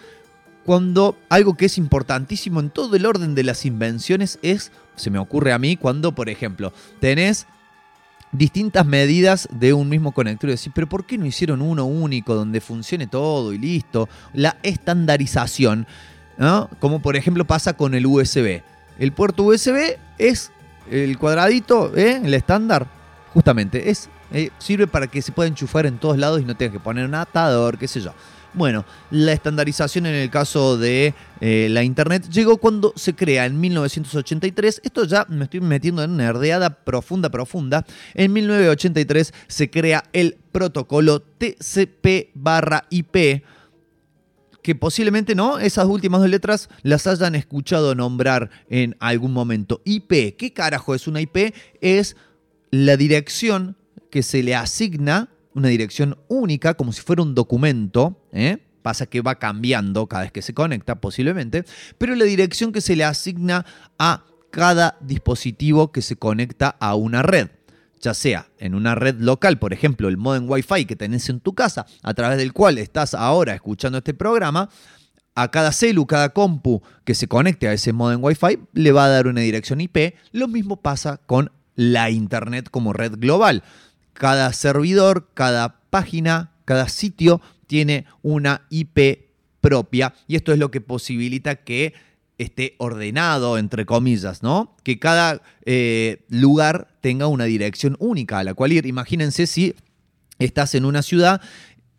cuando 0.66 1.16
algo 1.28 1.56
que 1.56 1.66
es 1.66 1.78
importantísimo 1.78 2.60
en 2.60 2.70
todo 2.70 2.96
el 2.96 3.06
orden 3.06 3.34
de 3.34 3.44
las 3.44 3.64
invenciones 3.64 4.38
es, 4.42 4.72
se 4.96 5.10
me 5.10 5.18
ocurre 5.18 5.52
a 5.52 5.58
mí, 5.58 5.76
cuando, 5.76 6.14
por 6.14 6.28
ejemplo, 6.28 6.72
tenés 7.00 7.46
distintas 8.32 8.84
medidas 8.84 9.48
de 9.50 9.72
un 9.72 9.88
mismo 9.88 10.12
conector 10.12 10.50
y 10.50 10.54
decís, 10.54 10.72
pero 10.74 10.88
¿por 10.88 11.06
qué 11.06 11.16
no 11.16 11.24
hicieron 11.24 11.62
uno 11.62 11.86
único 11.86 12.34
donde 12.34 12.60
funcione 12.60 13.06
todo 13.06 13.52
y 13.52 13.58
listo? 13.58 14.08
La 14.34 14.56
estandarización 14.62 15.86
como 16.80 17.00
por 17.00 17.16
ejemplo 17.16 17.44
pasa 17.46 17.74
con 17.74 17.94
el 17.94 18.06
USB. 18.06 18.62
El 18.98 19.12
puerto 19.12 19.44
USB 19.44 19.96
es 20.18 20.50
el 20.90 21.18
cuadradito, 21.18 21.96
¿eh? 21.96 22.20
el 22.22 22.34
estándar, 22.34 22.86
justamente, 23.32 23.90
es, 23.90 24.08
eh, 24.32 24.50
sirve 24.58 24.86
para 24.86 25.06
que 25.06 25.22
se 25.22 25.32
pueda 25.32 25.48
enchufar 25.48 25.86
en 25.86 25.98
todos 25.98 26.18
lados 26.18 26.40
y 26.40 26.44
no 26.44 26.56
tenga 26.56 26.72
que 26.72 26.80
poner 26.80 27.04
un 27.04 27.14
atador, 27.14 27.78
qué 27.78 27.88
sé 27.88 28.00
yo. 28.00 28.12
Bueno, 28.56 28.86
la 29.10 29.34
estandarización 29.34 30.06
en 30.06 30.14
el 30.14 30.30
caso 30.30 30.78
de 30.78 31.12
eh, 31.42 31.68
la 31.70 31.82
Internet 31.82 32.26
llegó 32.30 32.56
cuando 32.56 32.94
se 32.96 33.14
crea 33.14 33.44
en 33.44 33.60
1983. 33.60 34.80
Esto 34.82 35.04
ya 35.04 35.26
me 35.28 35.44
estoy 35.44 35.60
metiendo 35.60 36.02
en 36.02 36.16
nerdeada 36.16 36.70
profunda, 36.70 37.28
profunda. 37.28 37.84
En 38.14 38.32
1983 38.32 39.34
se 39.46 39.70
crea 39.70 40.04
el 40.14 40.38
protocolo 40.52 41.20
TCP 41.20 42.30
barra 42.32 42.86
IP 42.88 43.44
que 44.62 44.74
posiblemente 44.74 45.34
no, 45.34 45.58
esas 45.58 45.84
últimas 45.84 46.22
dos 46.22 46.30
letras 46.30 46.70
las 46.82 47.06
hayan 47.06 47.34
escuchado 47.34 47.94
nombrar 47.94 48.50
en 48.70 48.96
algún 49.00 49.34
momento. 49.34 49.82
IP, 49.84 50.34
¿qué 50.36 50.52
carajo 50.54 50.94
es 50.94 51.06
una 51.06 51.20
IP? 51.20 51.54
Es 51.82 52.16
la 52.70 52.96
dirección 52.96 53.76
que 54.10 54.24
se 54.24 54.42
le 54.42 54.56
asigna, 54.56 55.28
una 55.56 55.68
dirección 55.68 56.18
única, 56.28 56.74
como 56.74 56.92
si 56.92 57.00
fuera 57.00 57.22
un 57.22 57.34
documento, 57.34 58.22
¿eh? 58.32 58.58
pasa 58.82 59.06
que 59.06 59.20
va 59.20 59.36
cambiando 59.36 60.06
cada 60.06 60.22
vez 60.24 60.32
que 60.32 60.42
se 60.42 60.54
conecta 60.54 60.94
posiblemente, 60.96 61.64
pero 61.98 62.14
la 62.14 62.24
dirección 62.24 62.70
que 62.70 62.80
se 62.80 62.94
le 62.94 63.02
asigna 63.02 63.66
a 63.98 64.24
cada 64.50 64.96
dispositivo 65.00 65.90
que 65.90 66.02
se 66.02 66.16
conecta 66.16 66.76
a 66.78 66.94
una 66.94 67.22
red 67.22 67.48
ya 68.00 68.14
sea 68.14 68.46
en 68.58 68.74
una 68.74 68.94
red 68.94 69.16
local, 69.18 69.58
por 69.58 69.72
ejemplo, 69.72 70.08
el 70.08 70.16
modem 70.16 70.48
Wi-Fi 70.48 70.84
que 70.84 70.94
tenés 70.94 71.28
en 71.28 71.40
tu 71.40 71.54
casa, 71.54 71.86
a 72.02 72.14
través 72.14 72.38
del 72.38 72.52
cual 72.52 72.78
estás 72.78 73.14
ahora 73.14 73.54
escuchando 73.54 73.98
este 73.98 74.14
programa, 74.14 74.68
a 75.34 75.50
cada 75.50 75.72
celu, 75.72 76.06
cada 76.06 76.30
compu 76.30 76.82
que 77.04 77.14
se 77.14 77.26
conecte 77.26 77.68
a 77.68 77.72
ese 77.72 77.92
modem 77.92 78.22
Wi-Fi 78.22 78.58
le 78.74 78.92
va 78.92 79.06
a 79.06 79.08
dar 79.08 79.26
una 79.26 79.40
dirección 79.40 79.80
IP. 79.80 80.14
Lo 80.32 80.46
mismo 80.46 80.80
pasa 80.80 81.18
con 81.26 81.50
la 81.74 82.10
Internet 82.10 82.70
como 82.70 82.92
red 82.92 83.14
global. 83.18 83.62
Cada 84.18 84.52
servidor, 84.52 85.30
cada 85.34 85.80
página, 85.90 86.52
cada 86.64 86.88
sitio 86.88 87.40
tiene 87.66 88.06
una 88.22 88.62
IP 88.70 89.26
propia 89.60 90.14
y 90.26 90.36
esto 90.36 90.52
es 90.52 90.58
lo 90.58 90.70
que 90.70 90.80
posibilita 90.80 91.56
que 91.56 91.94
esté 92.38 92.74
ordenado, 92.78 93.58
entre 93.58 93.86
comillas, 93.86 94.42
¿no? 94.42 94.76
Que 94.82 94.98
cada 94.98 95.42
eh, 95.64 96.24
lugar 96.28 96.88
tenga 97.00 97.26
una 97.26 97.44
dirección 97.44 97.96
única 97.98 98.38
a 98.38 98.44
la 98.44 98.54
cual 98.54 98.72
ir. 98.72 98.86
Imagínense 98.86 99.46
si 99.46 99.74
estás 100.38 100.74
en 100.74 100.84
una 100.84 101.02
ciudad 101.02 101.40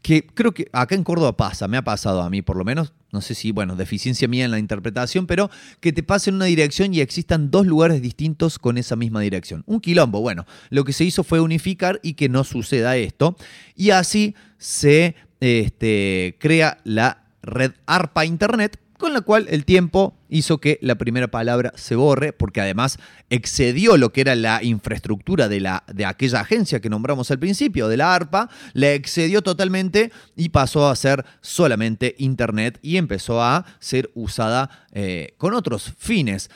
que 0.01 0.25
creo 0.25 0.53
que 0.53 0.69
acá 0.71 0.95
en 0.95 1.03
Córdoba 1.03 1.36
pasa, 1.36 1.67
me 1.67 1.77
ha 1.77 1.83
pasado 1.83 2.21
a 2.21 2.29
mí 2.29 2.41
por 2.41 2.55
lo 2.55 2.63
menos, 2.63 2.93
no 3.12 3.22
sé 3.22 3.36
si, 3.36 3.52
bueno, 3.52 3.76
deficiencia 3.76 4.28
mía 4.28 4.46
en 4.46 4.52
la 4.52 4.60
interpretación, 4.60 5.28
pero 5.28 5.50
que 5.80 5.94
te 5.94 6.04
pasen 6.04 6.36
una 6.36 6.46
dirección 6.46 6.94
y 6.94 7.00
existan 7.00 7.52
dos 7.52 7.66
lugares 7.66 8.02
distintos 8.02 8.60
con 8.60 8.78
esa 8.78 8.96
misma 8.96 9.22
dirección. 9.22 9.64
Un 9.66 9.80
quilombo, 9.80 10.20
bueno, 10.20 10.46
lo 10.70 10.84
que 10.84 10.94
se 10.94 11.06
hizo 11.06 11.24
fue 11.24 11.40
unificar 11.40 12.00
y 12.04 12.14
que 12.14 12.28
no 12.28 12.44
suceda 12.44 12.98
esto. 12.98 13.38
Y 13.76 13.92
así 13.92 14.36
se 14.58 15.16
este, 15.40 16.36
crea 16.40 16.80
la 16.84 17.24
red 17.42 17.72
ARPA 17.86 18.26
Internet, 18.26 18.80
con 18.98 19.14
la 19.14 19.22
cual 19.22 19.48
el 19.50 19.64
tiempo 19.64 20.16
hizo 20.29 20.60
que 20.60 20.79
la 20.81 20.96
primera 20.96 21.27
palabra 21.27 21.74
se 21.75 21.96
borre, 21.96 22.34
porque 22.34 22.62
además 22.62 22.98
excedió 23.29 23.98
lo 23.98 24.12
que 24.12 24.22
era 24.22 24.36
la 24.36 24.63
infraestructura 24.63 25.48
de, 25.48 25.60
la, 25.60 25.84
de 25.88 26.05
aquella 26.05 26.41
agencia 26.41 26.79
que 26.79 26.89
nombramos 26.89 27.31
al 27.31 27.39
principio, 27.39 27.88
de 27.88 27.98
la 27.98 28.13
ARPA, 28.13 28.50
le 28.74 28.96
excedió 28.96 29.41
totalmente 29.41 30.12
y 30.36 30.50
pasó 30.50 30.89
a 30.89 30.96
ser 30.96 31.25
solamente 31.41 32.15
Internet 32.17 32.79
y 32.81 32.98
empezó 32.98 33.41
a 33.41 33.65
ser 33.79 34.12
usada 34.13 34.86
eh, 34.91 35.34
con 35.38 35.53
otros 35.53 35.93
fines. 35.98 36.50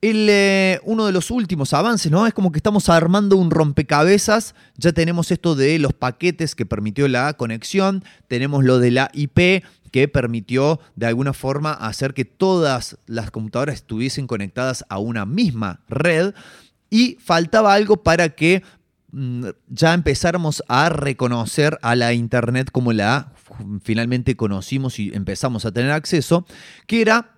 Eh, 0.00 0.78
uno 0.84 1.06
de 1.06 1.12
los 1.12 1.32
últimos 1.32 1.72
avances, 1.74 2.12
¿no? 2.12 2.24
Es 2.26 2.32
como 2.32 2.52
que 2.52 2.58
estamos 2.58 2.88
armando 2.88 3.36
un 3.36 3.50
rompecabezas. 3.50 4.54
Ya 4.76 4.92
tenemos 4.92 5.32
esto 5.32 5.56
de 5.56 5.78
los 5.80 5.92
paquetes 5.92 6.54
que 6.54 6.66
permitió 6.66 7.08
la 7.08 7.32
conexión, 7.34 8.04
tenemos 8.28 8.64
lo 8.64 8.78
de 8.78 8.92
la 8.92 9.10
IP, 9.12 9.64
que 9.90 10.06
permitió 10.06 10.78
de 10.94 11.06
alguna 11.06 11.32
forma 11.32 11.72
hacer 11.72 12.14
que 12.14 12.24
todas 12.24 12.96
las 13.06 13.32
computadoras 13.32 13.76
estuviesen 13.76 14.28
conectadas 14.28 14.84
a 14.88 14.98
una 14.98 15.26
misma 15.26 15.80
red 15.88 16.32
y 16.90 17.16
faltaba 17.20 17.74
algo 17.74 18.02
para 18.04 18.28
que 18.28 18.62
mm, 19.10 19.46
ya 19.68 19.94
empezáramos 19.94 20.62
a 20.68 20.90
reconocer 20.90 21.76
a 21.82 21.96
la 21.96 22.12
Internet 22.12 22.70
como 22.70 22.92
la 22.92 23.32
finalmente 23.82 24.36
conocimos 24.36 24.98
y 25.00 25.10
empezamos 25.12 25.64
a 25.64 25.72
tener 25.72 25.90
acceso, 25.90 26.46
que 26.86 27.00
era 27.00 27.37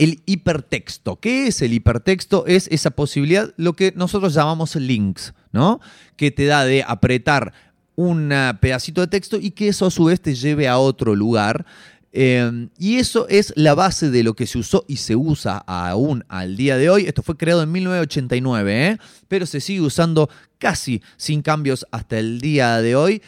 el 0.00 0.22
hipertexto. 0.24 1.20
¿Qué 1.20 1.46
es 1.46 1.60
el 1.60 1.74
hipertexto? 1.74 2.46
Es 2.46 2.68
esa 2.68 2.90
posibilidad, 2.90 3.52
lo 3.58 3.74
que 3.74 3.92
nosotros 3.94 4.32
llamamos 4.32 4.74
links, 4.74 5.34
¿no? 5.52 5.78
Que 6.16 6.30
te 6.30 6.46
da 6.46 6.64
de 6.64 6.82
apretar 6.82 7.52
un 7.96 8.32
pedacito 8.60 9.02
de 9.02 9.08
texto 9.08 9.36
y 9.38 9.50
que 9.50 9.68
eso 9.68 9.84
a 9.84 9.90
su 9.90 10.04
vez 10.04 10.18
te 10.22 10.34
lleve 10.34 10.68
a 10.68 10.78
otro 10.78 11.14
lugar. 11.14 11.66
Em, 12.12 12.70
y 12.78 12.96
eso 12.96 13.28
es 13.28 13.52
la 13.56 13.74
base 13.74 14.10
de 14.10 14.22
lo 14.22 14.34
que 14.34 14.46
se 14.46 14.58
usó 14.58 14.86
y 14.88 14.96
se 14.96 15.16
usa 15.16 15.58
aún 15.58 16.24
al 16.28 16.56
día 16.56 16.78
de 16.78 16.88
hoy. 16.88 17.04
Esto 17.04 17.22
fue 17.22 17.36
creado 17.36 17.62
en 17.62 17.70
1989, 17.70 18.88
¿eh? 18.88 18.98
pero 19.28 19.44
se 19.44 19.60
sigue 19.60 19.82
usando 19.82 20.30
casi 20.56 21.02
sin 21.18 21.42
cambios 21.42 21.86
hasta 21.90 22.18
el 22.18 22.40
día 22.40 22.80
de 22.80 22.96
hoy. 22.96 23.22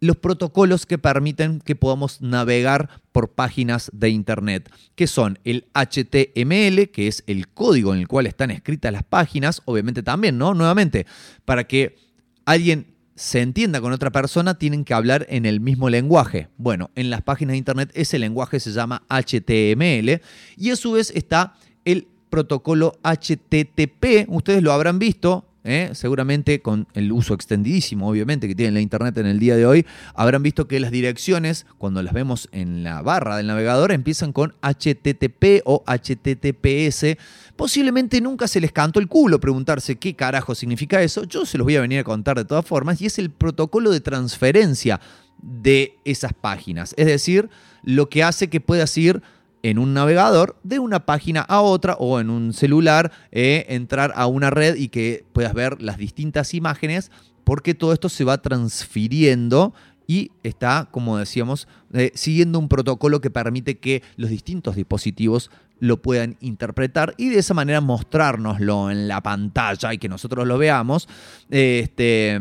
Los 0.00 0.16
protocolos 0.16 0.84
que 0.84 0.98
permiten 0.98 1.60
que 1.60 1.74
podamos 1.74 2.20
navegar 2.20 2.90
por 3.12 3.30
páginas 3.30 3.90
de 3.94 4.10
Internet, 4.10 4.70
que 4.94 5.06
son 5.06 5.38
el 5.44 5.66
HTML, 5.74 6.90
que 6.90 7.08
es 7.08 7.24
el 7.26 7.48
código 7.48 7.94
en 7.94 8.00
el 8.00 8.08
cual 8.08 8.26
están 8.26 8.50
escritas 8.50 8.92
las 8.92 9.04
páginas, 9.04 9.62
obviamente 9.64 10.02
también, 10.02 10.36
¿no? 10.36 10.52
Nuevamente, 10.54 11.06
para 11.44 11.64
que 11.64 11.96
alguien 12.44 12.94
se 13.16 13.40
entienda 13.40 13.80
con 13.80 13.92
otra 13.92 14.10
persona, 14.12 14.58
tienen 14.58 14.84
que 14.84 14.92
hablar 14.94 15.26
en 15.30 15.46
el 15.46 15.60
mismo 15.60 15.88
lenguaje. 15.88 16.48
Bueno, 16.58 16.90
en 16.94 17.08
las 17.08 17.22
páginas 17.22 17.52
de 17.52 17.58
Internet 17.58 17.90
ese 17.94 18.18
lenguaje 18.18 18.60
se 18.60 18.72
llama 18.72 19.02
HTML 19.08 20.20
y 20.56 20.70
a 20.70 20.76
su 20.76 20.92
vez 20.92 21.10
está 21.14 21.54
el 21.86 22.06
protocolo 22.28 22.98
HTTP. 23.02 24.28
Ustedes 24.28 24.62
lo 24.62 24.72
habrán 24.72 24.98
visto, 24.98 25.45
¿eh? 25.66 25.90
seguramente 25.94 26.62
con 26.62 26.86
el 26.94 27.12
uso 27.12 27.34
extendidísimo, 27.34 28.08
obviamente, 28.08 28.48
que 28.48 28.54
tiene 28.54 28.72
la 28.72 28.80
Internet 28.80 29.18
en 29.18 29.26
el 29.26 29.38
día 29.38 29.56
de 29.56 29.66
hoy, 29.66 29.84
habrán 30.14 30.42
visto 30.42 30.68
que 30.68 30.80
las 30.80 30.90
direcciones, 30.90 31.66
cuando 31.76 32.02
las 32.02 32.14
vemos 32.14 32.48
en 32.52 32.82
la 32.82 33.02
barra 33.02 33.36
del 33.36 33.48
navegador, 33.48 33.92
empiezan 33.92 34.32
con 34.32 34.54
HTTP 34.62 35.62
o 35.64 35.84
HTTPS. 35.86 37.16
Posiblemente 37.56 38.20
nunca 38.20 38.48
se 38.48 38.60
les 38.60 38.72
cantó 38.72 39.00
el 39.00 39.08
culo 39.08 39.40
preguntarse 39.40 39.96
qué 39.96 40.14
carajo 40.14 40.54
significa 40.54 41.02
eso. 41.02 41.24
Yo 41.24 41.44
se 41.44 41.58
los 41.58 41.64
voy 41.64 41.76
a 41.76 41.80
venir 41.80 41.98
a 41.98 42.04
contar 42.04 42.36
de 42.36 42.44
todas 42.44 42.64
formas, 42.64 43.02
y 43.02 43.06
es 43.06 43.18
el 43.18 43.30
protocolo 43.30 43.90
de 43.90 44.00
transferencia 44.00 45.00
de 45.42 45.98
esas 46.04 46.32
páginas. 46.32 46.94
Es 46.96 47.06
decir, 47.06 47.50
lo 47.82 48.08
que 48.08 48.22
hace 48.22 48.48
que 48.48 48.60
puedas 48.60 48.96
ir 48.96 49.22
en 49.70 49.80
un 49.80 49.94
navegador 49.94 50.56
de 50.62 50.78
una 50.78 51.06
página 51.06 51.40
a 51.40 51.60
otra 51.60 51.94
o 51.94 52.20
en 52.20 52.30
un 52.30 52.52
celular, 52.52 53.10
eh, 53.32 53.66
entrar 53.68 54.12
a 54.14 54.28
una 54.28 54.48
red 54.48 54.76
y 54.76 54.90
que 54.90 55.24
puedas 55.32 55.54
ver 55.54 55.82
las 55.82 55.98
distintas 55.98 56.54
imágenes, 56.54 57.10
porque 57.42 57.74
todo 57.74 57.92
esto 57.92 58.08
se 58.08 58.22
va 58.22 58.40
transfiriendo 58.40 59.74
y 60.06 60.30
está, 60.44 60.86
como 60.92 61.18
decíamos, 61.18 61.66
eh, 61.92 62.12
siguiendo 62.14 62.60
un 62.60 62.68
protocolo 62.68 63.20
que 63.20 63.30
permite 63.30 63.78
que 63.78 64.04
los 64.14 64.30
distintos 64.30 64.76
dispositivos 64.76 65.50
lo 65.80 66.00
puedan 66.00 66.36
interpretar 66.40 67.14
y 67.16 67.30
de 67.30 67.40
esa 67.40 67.52
manera 67.52 67.80
mostrárnoslo 67.80 68.92
en 68.92 69.08
la 69.08 69.20
pantalla 69.20 69.92
y 69.92 69.98
que 69.98 70.08
nosotros 70.08 70.46
lo 70.46 70.58
veamos. 70.58 71.08
Este, 71.50 72.40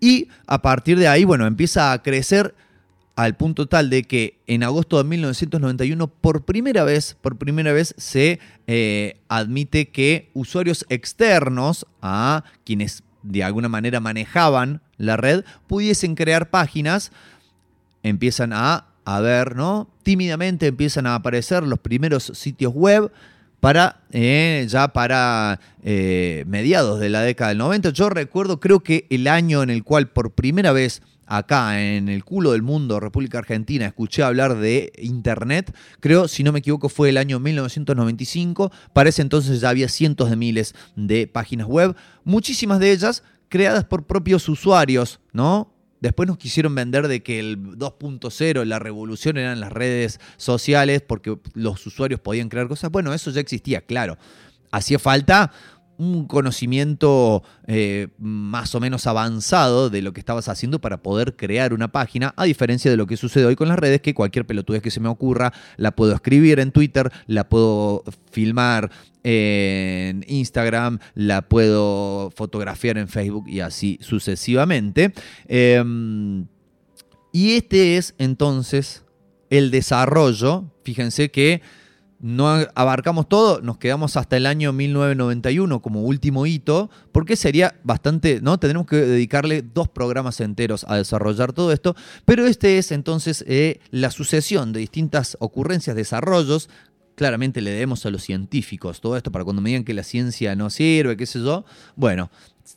y 0.00 0.26
a 0.48 0.62
partir 0.62 0.98
de 0.98 1.06
ahí, 1.06 1.22
bueno, 1.22 1.46
empieza 1.46 1.92
a 1.92 2.02
crecer 2.02 2.56
al 3.14 3.36
punto 3.36 3.66
tal 3.66 3.90
de 3.90 4.04
que 4.04 4.38
en 4.46 4.62
agosto 4.62 4.98
de 4.98 5.04
1991 5.04 6.06
por 6.06 6.44
primera 6.44 6.84
vez, 6.84 7.16
por 7.20 7.36
primera 7.36 7.72
vez 7.72 7.94
se 7.98 8.40
eh, 8.66 9.20
admite 9.28 9.88
que 9.88 10.30
usuarios 10.32 10.86
externos 10.88 11.86
a 12.00 12.44
quienes 12.64 13.02
de 13.22 13.44
alguna 13.44 13.68
manera 13.68 14.00
manejaban 14.00 14.80
la 14.96 15.16
red 15.16 15.44
pudiesen 15.66 16.14
crear 16.14 16.50
páginas, 16.50 17.12
empiezan 18.02 18.52
a, 18.52 18.86
a 19.04 19.20
ver, 19.20 19.56
¿no? 19.56 19.88
Tímidamente 20.02 20.68
empiezan 20.68 21.06
a 21.06 21.14
aparecer 21.14 21.62
los 21.64 21.78
primeros 21.78 22.24
sitios 22.34 22.72
web 22.72 23.12
para 23.60 24.00
eh, 24.10 24.66
ya 24.68 24.88
para 24.88 25.60
eh, 25.84 26.44
mediados 26.48 26.98
de 26.98 27.10
la 27.10 27.20
década 27.20 27.50
del 27.50 27.58
90. 27.58 27.90
Yo 27.90 28.08
recuerdo, 28.08 28.58
creo 28.58 28.80
que 28.80 29.06
el 29.10 29.28
año 29.28 29.62
en 29.62 29.70
el 29.70 29.84
cual 29.84 30.08
por 30.08 30.32
primera 30.32 30.72
vez 30.72 31.02
acá 31.36 31.82
en 31.82 32.10
el 32.10 32.24
culo 32.24 32.52
del 32.52 32.60
mundo, 32.60 33.00
República 33.00 33.38
Argentina, 33.38 33.86
escuché 33.86 34.22
hablar 34.22 34.58
de 34.58 34.92
Internet, 34.98 35.74
creo, 36.00 36.28
si 36.28 36.42
no 36.42 36.52
me 36.52 36.58
equivoco, 36.58 36.90
fue 36.90 37.08
el 37.08 37.16
año 37.16 37.40
1995. 37.40 38.70
Para 38.92 39.08
ese 39.08 39.22
entonces 39.22 39.62
ya 39.62 39.70
había 39.70 39.88
cientos 39.88 40.28
de 40.28 40.36
miles 40.36 40.74
de 40.94 41.26
páginas 41.26 41.66
web, 41.66 41.96
muchísimas 42.24 42.80
de 42.80 42.92
ellas 42.92 43.22
creadas 43.48 43.84
por 43.84 44.06
propios 44.06 44.46
usuarios, 44.48 45.20
¿no? 45.32 45.72
Después 46.00 46.26
nos 46.26 46.36
quisieron 46.36 46.74
vender 46.74 47.08
de 47.08 47.22
que 47.22 47.38
el 47.38 47.78
2.0, 47.78 48.64
la 48.64 48.78
revolución 48.78 49.38
eran 49.38 49.60
las 49.60 49.72
redes 49.72 50.20
sociales 50.36 51.00
porque 51.00 51.38
los 51.54 51.86
usuarios 51.86 52.20
podían 52.20 52.50
crear 52.50 52.68
cosas. 52.68 52.90
Bueno, 52.90 53.14
eso 53.14 53.30
ya 53.30 53.40
existía, 53.40 53.80
claro. 53.82 54.18
Hacía 54.70 54.98
falta 54.98 55.52
un 56.02 56.26
conocimiento 56.26 57.42
eh, 57.66 58.08
más 58.18 58.74
o 58.74 58.80
menos 58.80 59.06
avanzado 59.06 59.88
de 59.88 60.02
lo 60.02 60.12
que 60.12 60.20
estabas 60.20 60.48
haciendo 60.48 60.80
para 60.80 61.02
poder 61.02 61.36
crear 61.36 61.72
una 61.72 61.92
página, 61.92 62.34
a 62.36 62.44
diferencia 62.44 62.90
de 62.90 62.96
lo 62.96 63.06
que 63.06 63.16
sucede 63.16 63.44
hoy 63.44 63.56
con 63.56 63.68
las 63.68 63.78
redes, 63.78 64.00
que 64.00 64.14
cualquier 64.14 64.46
pelotudez 64.46 64.82
que 64.82 64.90
se 64.90 65.00
me 65.00 65.08
ocurra 65.08 65.52
la 65.76 65.92
puedo 65.92 66.12
escribir 66.14 66.58
en 66.58 66.72
Twitter, 66.72 67.12
la 67.26 67.48
puedo 67.48 68.02
filmar 68.30 68.90
en 69.22 70.24
Instagram, 70.26 70.98
la 71.14 71.42
puedo 71.42 72.32
fotografiar 72.34 72.98
en 72.98 73.06
Facebook 73.06 73.48
y 73.48 73.60
así 73.60 73.98
sucesivamente. 74.02 75.12
Em, 75.46 76.46
y 77.32 77.52
este 77.52 77.96
es 77.96 78.14
entonces 78.18 79.04
el 79.50 79.70
desarrollo, 79.70 80.64
fíjense 80.82 81.30
que 81.30 81.62
no 82.22 82.48
abarcamos 82.76 83.28
todo, 83.28 83.60
nos 83.62 83.78
quedamos 83.78 84.16
hasta 84.16 84.36
el 84.36 84.46
año 84.46 84.72
1991 84.72 85.82
como 85.82 86.02
último 86.02 86.46
hito, 86.46 86.88
porque 87.10 87.34
sería 87.34 87.74
bastante, 87.82 88.40
¿no? 88.40 88.58
Tendremos 88.58 88.86
que 88.86 88.96
dedicarle 88.96 89.62
dos 89.62 89.88
programas 89.88 90.40
enteros 90.40 90.86
a 90.88 90.96
desarrollar 90.96 91.52
todo 91.52 91.72
esto, 91.72 91.96
pero 92.24 92.46
este 92.46 92.78
es 92.78 92.92
entonces 92.92 93.44
eh, 93.48 93.80
la 93.90 94.12
sucesión 94.12 94.72
de 94.72 94.78
distintas 94.78 95.36
ocurrencias, 95.40 95.96
desarrollos, 95.96 96.70
claramente 97.16 97.60
le 97.60 97.72
debemos 97.72 98.06
a 98.06 98.10
los 98.10 98.22
científicos 98.22 99.00
todo 99.00 99.16
esto 99.16 99.32
para 99.32 99.44
cuando 99.44 99.60
me 99.60 99.70
digan 99.70 99.84
que 99.84 99.92
la 99.92 100.04
ciencia 100.04 100.54
no 100.54 100.70
sirve, 100.70 101.16
qué 101.16 101.26
sé 101.26 101.40
yo, 101.40 101.64
bueno, 101.96 102.30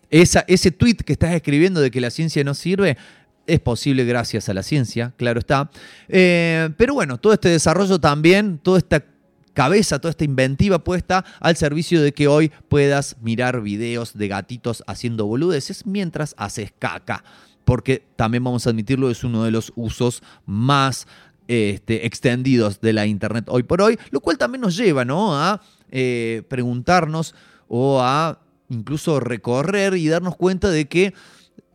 ese 0.09 0.71
tweet 0.71 0.95
que 1.05 1.13
estás 1.13 1.35
escribiendo 1.35 1.81
de 1.81 1.91
que 1.91 2.01
la 2.01 2.09
ciencia 2.09 2.43
no 2.43 2.55
sirve, 2.55 2.97
es 3.45 3.59
posible 3.59 4.05
gracias 4.05 4.49
a 4.49 4.55
la 4.55 4.63
ciencia, 4.63 5.13
claro 5.17 5.39
está. 5.39 5.69
Eh, 6.07 6.69
pero 6.77 6.95
bueno, 6.95 7.19
todo 7.19 7.33
este 7.33 7.49
desarrollo 7.49 7.99
también, 7.99 8.57
toda 8.57 8.79
esta 8.79 9.03
cabeza, 9.55 9.97
toda 9.97 10.11
esta 10.11 10.23
inventiva 10.23 10.83
puesta 10.83 11.25
al 11.39 11.55
servicio 11.55 12.03
de 12.03 12.13
que 12.13 12.27
hoy 12.27 12.51
puedas 12.69 13.15
mirar 13.21 13.61
videos 13.61 14.15
de 14.15 14.27
gatitos 14.27 14.83
haciendo 14.85 15.25
boludeces 15.25 15.87
mientras 15.87 16.35
haces 16.37 16.71
caca. 16.77 17.23
Porque 17.63 18.05
también 18.15 18.43
vamos 18.43 18.67
a 18.67 18.69
admitirlo, 18.69 19.09
es 19.09 19.23
uno 19.23 19.43
de 19.43 19.49
los 19.49 19.73
usos 19.75 20.21
más 20.45 21.07
este, 21.47 22.05
extendidos 22.05 22.81
de 22.81 22.93
la 22.93 23.07
Internet 23.07 23.45
hoy 23.47 23.63
por 23.63 23.81
hoy, 23.81 23.97
lo 24.11 24.19
cual 24.19 24.37
también 24.37 24.61
nos 24.61 24.77
lleva 24.77 25.05
¿no? 25.05 25.35
a 25.35 25.61
eh, 25.89 26.43
preguntarnos 26.47 27.33
o 27.67 28.01
a 28.01 28.39
incluso 28.69 29.19
recorrer 29.19 29.95
y 29.95 30.07
darnos 30.07 30.35
cuenta 30.35 30.69
de 30.69 30.85
que 30.85 31.13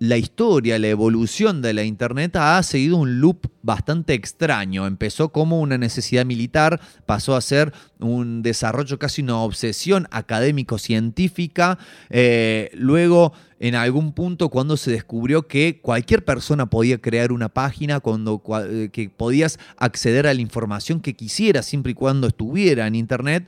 la 0.01 0.17
historia, 0.17 0.79
la 0.79 0.89
evolución 0.89 1.61
de 1.61 1.75
la 1.75 1.85
Internet 1.85 2.35
ha 2.37 2.63
seguido 2.63 2.97
un 2.97 3.21
loop 3.21 3.49
bastante 3.63 4.15
extraño. 4.15 4.87
Empezó 4.87 5.29
como 5.29 5.61
una 5.61 5.77
necesidad 5.77 6.25
militar, 6.25 6.81
pasó 7.05 7.37
a 7.37 7.41
ser 7.43 7.75
un 7.99 8.41
desarrollo, 8.41 8.99
casi 8.99 9.21
una 9.21 9.37
obsesión 9.37 10.09
académico-científica. 10.11 11.79
Eh, 12.09 12.71
luego, 12.73 13.35
en 13.59 13.75
algún 13.75 14.15
punto, 14.15 14.49
cuando 14.49 14.79
se 14.79 14.91
descubrió 14.91 15.47
que 15.47 15.81
cualquier 15.83 16.25
persona 16.25 16.71
podía 16.71 16.97
crear 16.97 17.31
una 17.31 17.51
página, 17.51 18.01
cuando, 18.01 18.43
eh, 18.71 18.89
que 18.91 19.11
podías 19.11 19.59
acceder 19.77 20.27
a 20.27 20.33
la 20.33 20.41
información 20.41 21.01
que 21.01 21.15
quisieras, 21.15 21.67
siempre 21.67 21.93
y 21.93 21.95
cuando 21.95 22.27
estuviera 22.27 22.87
en 22.87 22.95
Internet, 22.95 23.47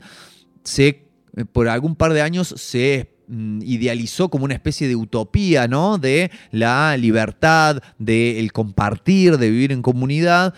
se, 0.64 0.86
eh, 1.34 1.46
por 1.50 1.68
algún 1.68 1.96
par 1.96 2.12
de 2.12 2.20
años 2.20 2.54
se 2.58 3.11
idealizó 3.62 4.28
como 4.28 4.44
una 4.44 4.54
especie 4.54 4.88
de 4.88 4.96
utopía, 4.96 5.68
¿no? 5.68 5.98
De 5.98 6.30
la 6.50 6.96
libertad, 6.96 7.82
del 7.98 8.52
compartir, 8.52 9.38
de 9.38 9.50
vivir 9.50 9.72
en 9.72 9.82
comunidad. 9.82 10.54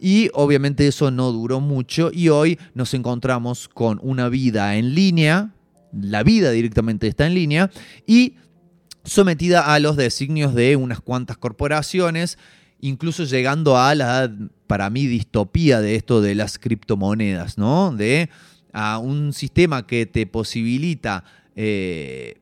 Y 0.00 0.30
obviamente 0.34 0.86
eso 0.86 1.10
no 1.10 1.32
duró 1.32 1.60
mucho 1.60 2.10
y 2.12 2.28
hoy 2.28 2.58
nos 2.74 2.94
encontramos 2.94 3.68
con 3.68 3.98
una 4.02 4.28
vida 4.28 4.76
en 4.76 4.94
línea, 4.94 5.54
la 5.92 6.22
vida 6.22 6.50
directamente 6.50 7.08
está 7.08 7.26
en 7.26 7.34
línea 7.34 7.70
y 8.06 8.34
sometida 9.04 9.72
a 9.74 9.78
los 9.80 9.96
designios 9.96 10.54
de 10.54 10.76
unas 10.76 11.00
cuantas 11.00 11.36
corporaciones, 11.38 12.38
incluso 12.80 13.24
llegando 13.24 13.76
a 13.78 13.94
la, 13.94 14.32
para 14.66 14.90
mí, 14.90 15.06
distopía 15.06 15.80
de 15.80 15.96
esto 15.96 16.20
de 16.20 16.34
las 16.34 16.58
criptomonedas, 16.58 17.58
¿no? 17.58 17.92
De 17.92 18.28
a 18.72 18.98
un 18.98 19.32
sistema 19.32 19.86
que 19.86 20.06
te 20.06 20.26
posibilita 20.26 21.24
eh, 21.60 22.36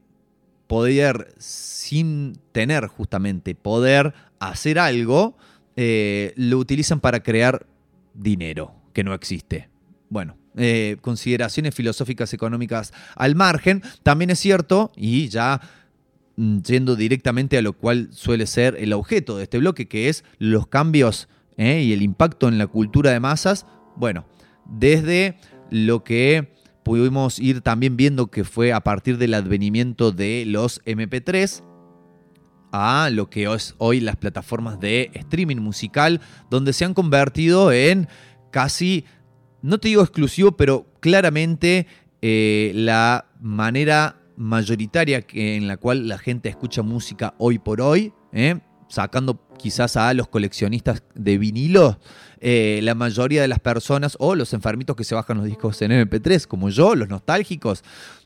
poder, 0.67 1.33
sin 1.39 2.39
tener 2.53 2.87
justamente 2.87 3.55
poder 3.55 4.13
hacer 4.41 4.79
algo, 4.79 5.39
eh, 5.75 6.35
lo 6.37 6.59
utilizan 6.59 7.01
para 7.01 7.23
crear 7.23 7.67
dinero 8.13 8.75
que 8.93 9.05
no 9.05 9.15
existe. 9.15 9.71
Bueno, 10.11 10.37
eh, 10.55 10.99
consideraciones 11.01 11.75
filosóficas 11.75 12.35
económicas 12.35 12.93
al 13.15 13.37
margen, 13.37 13.83
también 14.03 14.29
es 14.29 14.39
cierto, 14.39 14.93
y 14.95 15.29
ya 15.29 15.63
mm, 16.37 16.59
yendo 16.59 16.95
directamente 16.95 17.57
a 17.57 17.63
lo 17.63 17.73
cual 17.73 18.11
suele 18.13 18.47
ser 18.47 18.77
el 18.79 18.93
objeto 18.93 19.39
de 19.39 19.45
este 19.45 19.57
bloque, 19.57 19.89
que 19.89 20.11
es 20.11 20.25
los 20.39 20.67
cambios 20.67 21.27
y 21.57 21.95
el 21.95 22.03
impacto 22.03 22.49
en 22.49 22.59
la 22.59 22.67
cultura 22.67 23.13
de 23.13 23.21
masas, 23.21 23.65
bueno, 23.97 24.27
desde 24.67 25.39
lo 25.71 26.05
que 26.05 26.55
pudimos 26.87 27.41
ir 27.41 27.63
también 27.63 27.97
viendo 27.97 28.29
que 28.29 28.45
fue 28.45 28.73
a 28.73 28.79
partir 28.79 29.19
del 29.19 29.35
advenimiento 29.35 30.13
de 30.13 30.45
los 30.47 30.81
MP3 30.85 31.65
a 32.71 33.11
lo 33.11 33.29
que 33.29 33.53
es 33.53 33.75
hoy 33.79 33.99
las 33.99 34.15
plataformas 34.15 34.79
de 34.79 35.11
streaming 35.15 35.57
musical, 35.57 36.21
donde 36.49 36.73
se 36.73 36.85
han 36.85 36.95
convertido 36.95 37.73
en 37.73 38.07
casi, 38.53 39.05
no 39.63 39.79
te 39.79 39.89
digo 39.89 40.01
exclusivo, 40.01 40.53
pero 40.53 40.87
claramente 41.01 41.89
eh, 42.23 42.71
la 42.73 43.33
manera 43.41 44.21
mayoritaria 44.37 45.27
en 45.33 45.67
la 45.67 45.79
cual 45.79 46.07
la 46.07 46.19
gente 46.19 46.49
escucha 46.49 46.83
música 46.83 47.35
hoy 47.39 47.59
por 47.59 47.81
hoy, 47.81 48.13
¿eh? 48.33 48.61
sacando 48.89 49.45
quizás 49.57 49.97
a 49.97 50.13
los 50.15 50.29
coleccionistas 50.29 51.03
de 51.15 51.39
vinilo, 51.39 51.99
eh, 52.41 52.81
la 52.83 52.95
mayoría 52.95 53.43
de 53.43 53.49
las 53.49 53.61
personas 53.61 54.17
o 54.21 54.35
los 54.35 54.53
enfermitos 54.53 54.97
que 54.97 55.05
se 55.05 55.15
bajan 55.15 55.39
los 55.39 55.47
discos 55.47 55.81
en 55.83 55.93
MP3, 55.93 56.47
como 56.47 56.71
yo, 56.71 56.95
los 56.95 57.09
nostálgicos, 57.09 57.83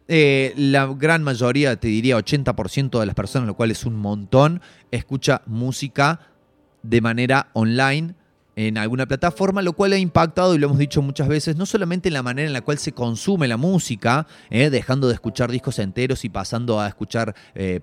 eh, 0.08 0.52
la 0.56 0.86
gran 0.86 1.22
mayoría, 1.22 1.76
te 1.76 1.88
diría 1.88 2.16
80% 2.16 2.98
de 2.98 3.06
las 3.06 3.14
personas, 3.14 3.46
lo 3.46 3.54
cual 3.54 3.70
es 3.70 3.84
un 3.84 3.96
montón, 3.96 4.60
escucha 4.90 5.42
música 5.46 6.20
de 6.82 7.00
manera 7.00 7.48
online 7.52 8.14
en 8.56 8.78
alguna 8.78 9.06
plataforma, 9.06 9.62
lo 9.62 9.72
cual 9.72 9.92
ha 9.92 9.98
impactado, 9.98 10.54
y 10.54 10.58
lo 10.58 10.66
hemos 10.66 10.78
dicho 10.78 11.02
muchas 11.02 11.28
veces, 11.28 11.56
no 11.56 11.66
solamente 11.66 12.08
en 12.08 12.14
la 12.14 12.22
manera 12.22 12.46
en 12.46 12.52
la 12.52 12.60
cual 12.60 12.78
se 12.78 12.92
consume 12.92 13.48
la 13.48 13.56
música, 13.56 14.26
eh, 14.50 14.70
dejando 14.70 15.08
de 15.08 15.14
escuchar 15.14 15.50
discos 15.50 15.78
enteros 15.78 16.24
y 16.24 16.28
pasando 16.28 16.80
a 16.80 16.88
escuchar 16.88 17.34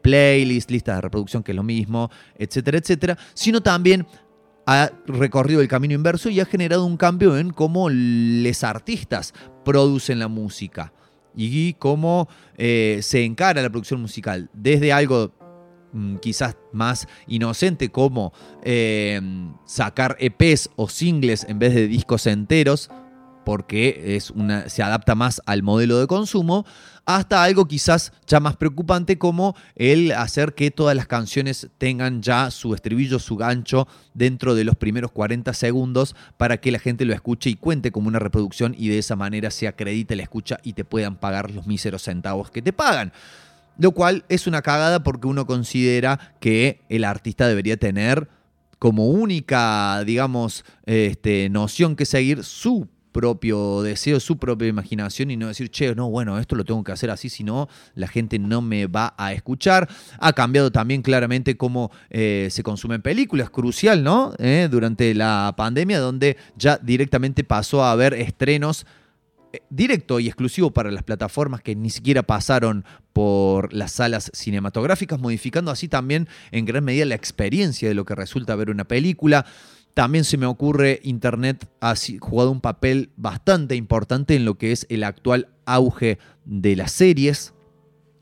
playlists, 0.02 0.72
listas 0.72 0.96
de 0.96 1.02
reproducción, 1.02 1.44
que 1.44 1.52
es 1.52 1.56
lo 1.56 1.64
mismo, 1.64 2.10
etcétera, 2.38 2.78
etcétera, 2.78 3.18
sino 3.34 3.62
también 3.62 4.06
ha 4.68 4.92
recorrido 5.08 5.62
el 5.62 5.70
camino 5.70 5.94
inverso 5.94 6.30
y 6.30 6.42
ha 6.42 6.46
generado 6.46 6.86
un 6.86 6.98
cambio 6.98 7.38
en 7.38 7.52
cómo 7.52 7.90
los 7.90 8.64
artistas 8.66 9.34
producen 9.64 10.20
la 10.20 10.28
música 10.28 10.92
y 11.34 11.74
cómo 11.74 12.28
eh, 12.58 13.00
se 13.02 13.24
encara 13.24 13.62
la 13.62 13.70
producción 13.70 14.02
musical. 14.02 14.50
Desde 14.54 14.92
algo 14.92 15.32
quizás 16.22 16.58
más 16.72 17.08
inocente 17.28 17.90
como 17.90 18.34
eh, 18.64 19.22
sacar 19.66 20.18
EPs 20.20 20.70
o 20.76 20.90
singles 20.90 21.46
en 21.48 21.60
vez 21.60 21.74
de 21.74 21.88
discos 21.88 22.28
enteros, 22.28 22.90
porque 23.48 24.18
es 24.18 24.30
una, 24.32 24.68
se 24.68 24.84
adapta 24.84 25.16
más 25.16 25.42
al 25.46 25.64
modelo 25.64 26.00
de 26.00 26.08
consumo, 26.08 26.66
hasta 27.06 27.42
algo 27.42 27.66
quizás 27.66 28.12
ya 28.28 28.42
más 28.42 28.58
preocupante 28.58 29.18
como 29.18 29.56
el 29.76 30.12
hacer 30.12 30.54
que 30.54 30.70
todas 30.70 30.98
las 30.98 31.08
canciones 31.08 31.70
tengan 31.78 32.22
ya 32.22 32.52
su 32.52 32.74
estribillo, 32.74 33.20
su 33.20 33.38
gancho 33.38 33.88
dentro 34.14 34.54
de 34.54 34.66
los 34.66 34.76
primeros 34.76 35.14
40 35.14 35.54
segundos 35.54 36.14
para 36.36 36.58
que 36.58 36.74
la 36.74 36.80
gente 36.80 37.06
lo 37.06 37.14
escuche 37.14 37.50
y 37.50 37.56
cuente 37.56 37.94
como 37.94 38.10
una 38.10 38.20
reproducción 38.20 38.76
y 38.78 38.90
de 38.90 38.98
esa 38.98 39.16
manera 39.16 39.50
se 39.50 39.70
acredite 39.70 40.18
la 40.18 40.24
escucha 40.24 40.60
y 40.64 40.74
te 40.74 40.84
puedan 40.84 41.16
pagar 41.16 41.50
los 41.50 41.66
míseros 41.66 42.04
centavos 42.04 42.52
que 42.52 42.62
te 42.62 42.74
pagan. 42.74 43.14
Lo 43.78 43.92
cual 43.92 44.26
es 44.30 44.48
una 44.48 44.62
cagada 44.62 45.04
porque 45.04 45.28
uno 45.28 45.46
considera 45.46 46.36
que 46.40 46.82
el 46.90 47.04
artista 47.04 47.48
debería 47.48 47.78
tener 47.78 48.28
como 48.80 49.08
única, 49.08 50.04
digamos, 50.06 50.64
este, 50.86 51.50
noción 51.50 51.96
que 51.96 52.06
seguir 52.06 52.44
su 52.44 52.88
propio 53.18 53.82
deseo, 53.82 54.20
su 54.20 54.38
propia 54.38 54.68
imaginación 54.68 55.32
y 55.32 55.38
no 55.38 55.48
decir, 55.48 55.72
che, 55.72 55.96
no, 55.96 56.08
bueno, 56.08 56.38
esto 56.38 56.56
lo 56.56 56.64
tengo 56.64 56.84
que 56.84 56.92
hacer 56.92 57.10
así, 57.10 57.30
si 57.30 57.44
no, 57.44 57.68
la 57.96 58.08
gente 58.08 58.38
no 58.38 58.62
me 58.62 58.86
va 58.86 59.16
a 59.18 59.34
escuchar. 59.34 59.90
Ha 60.20 60.34
cambiado 60.34 60.72
también 60.72 61.02
claramente 61.02 61.58
cómo 61.58 61.90
eh, 62.12 62.50
se 62.52 62.62
consumen 62.62 63.02
películas, 63.02 63.50
crucial, 63.50 64.04
¿no? 64.04 64.34
Eh, 64.38 64.68
durante 64.70 65.16
la 65.16 65.56
pandemia, 65.58 66.00
donde 66.00 66.38
ya 66.58 66.78
directamente 66.78 67.44
pasó 67.44 67.84
a 67.84 67.92
haber 67.92 68.14
estrenos 68.14 68.86
directo 69.70 70.20
y 70.20 70.28
exclusivo 70.28 70.72
para 70.72 70.92
las 70.92 71.04
plataformas 71.04 71.62
que 71.62 71.76
ni 71.76 71.90
siquiera 71.90 72.24
pasaron 72.24 72.86
por 73.14 73.74
las 73.74 73.94
salas 73.94 74.32
cinematográficas, 74.34 75.20
modificando 75.20 75.72
así 75.72 75.88
también 75.88 76.28
en 76.52 76.66
gran 76.66 76.84
medida 76.84 77.06
la 77.06 77.16
experiencia 77.16 77.88
de 77.88 77.96
lo 77.96 78.06
que 78.06 78.16
resulta 78.16 78.56
ver 78.56 78.70
una 78.70 78.86
película. 78.86 79.46
También 79.94 80.26
se 80.26 80.38
me 80.38 80.46
ocurre 80.46 81.00
Internet 81.04 81.68
ha 81.82 81.96
jugado 82.20 82.52
un 82.52 82.62
papel 82.62 83.10
bastante 83.16 83.76
importante 83.76 84.36
en 84.36 84.46
lo 84.46 84.56
que 84.56 84.72
es 84.72 84.86
el 84.90 85.04
actual 85.04 85.50
auge 85.66 86.20
de 86.46 86.76
las 86.76 86.92
series, 86.92 87.54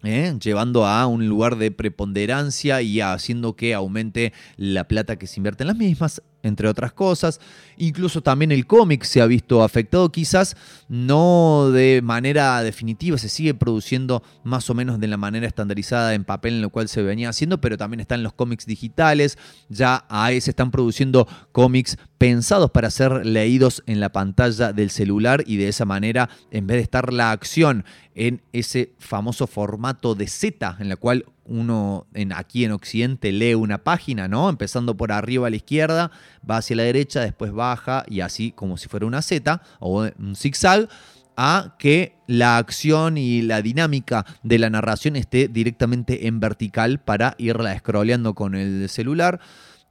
¿eh? 0.03 0.33
llevando 0.41 0.85
a 0.85 1.05
un 1.07 1.27
lugar 1.27 1.57
de 1.57 1.71
preponderancia 1.71 2.81
y 2.81 3.01
haciendo 3.01 3.55
que 3.55 3.73
aumente 3.73 4.33
la 4.55 4.87
plata 4.87 5.17
que 5.17 5.27
se 5.27 5.39
invierte 5.39 5.63
en 5.63 5.67
las 5.67 5.77
mismas, 5.77 6.21
entre 6.45 6.67
otras 6.67 6.93
cosas. 6.93 7.41
Incluso 7.77 8.21
también 8.21 8.51
el 8.51 8.65
cómic 8.65 9.03
se 9.03 9.21
ha 9.21 9.25
visto 9.25 9.63
afectado, 9.63 10.11
quizás 10.11 10.55
no 10.87 11.71
de 11.71 12.01
manera 12.03 12.61
definitiva, 12.63 13.17
se 13.17 13.29
sigue 13.29 13.53
produciendo 13.53 14.23
más 14.43 14.69
o 14.69 14.73
menos 14.73 14.99
de 14.99 15.07
la 15.07 15.17
manera 15.17 15.47
estandarizada 15.47 16.13
en 16.13 16.23
papel 16.23 16.55
en 16.55 16.61
lo 16.61 16.69
cual 16.69 16.87
se 16.87 17.01
venía 17.01 17.29
haciendo, 17.29 17.59
pero 17.59 17.77
también 17.77 17.99
están 17.99 18.23
los 18.23 18.33
cómics 18.33 18.65
digitales, 18.65 19.37
ya 19.69 20.05
ahí 20.09 20.39
se 20.39 20.51
están 20.51 20.71
produciendo 20.71 21.27
cómics 21.51 21.97
pensados 22.25 22.71
para 22.71 22.89
ser 22.89 23.23
leídos 23.23 23.83
en 23.85 23.99
la 23.99 24.11
pantalla 24.11 24.73
del 24.73 24.89
celular 24.89 25.43
y 25.45 25.57
de 25.57 25.67
esa 25.67 25.85
manera, 25.85 26.27
en 26.49 26.65
vez 26.65 26.77
de 26.77 26.81
estar 26.81 27.13
la 27.13 27.29
acción 27.29 27.85
en 28.15 28.41
ese 28.51 28.93
famoso 28.97 29.45
formato 29.45 30.15
de 30.15 30.25
Z, 30.25 30.77
en 30.79 30.89
la 30.89 30.95
cual 30.95 31.25
uno 31.43 32.07
en, 32.15 32.33
aquí 32.33 32.65
en 32.65 32.71
Occidente 32.71 33.31
lee 33.31 33.53
una 33.53 33.83
página, 33.83 34.27
¿no? 34.27 34.49
Empezando 34.49 34.97
por 34.97 35.11
arriba 35.11 35.45
a 35.45 35.49
la 35.51 35.57
izquierda, 35.57 36.09
va 36.49 36.57
hacia 36.57 36.77
la 36.77 36.81
derecha, 36.81 37.21
después 37.21 37.51
baja 37.51 38.03
y 38.07 38.21
así 38.21 38.51
como 38.51 38.77
si 38.77 38.87
fuera 38.87 39.05
una 39.05 39.21
Z 39.21 39.61
o 39.79 40.09
un 40.17 40.35
zigzag 40.35 40.89
a 41.37 41.75
que 41.77 42.15
la 42.25 42.57
acción 42.57 43.19
y 43.19 43.43
la 43.43 43.61
dinámica 43.61 44.25
de 44.41 44.57
la 44.57 44.71
narración 44.71 45.15
esté 45.15 45.47
directamente 45.47 46.25
en 46.25 46.39
vertical 46.39 46.99
para 47.01 47.35
irla 47.37 47.77
scrolleando 47.77 48.33
con 48.33 48.55
el 48.55 48.89
celular. 48.89 49.39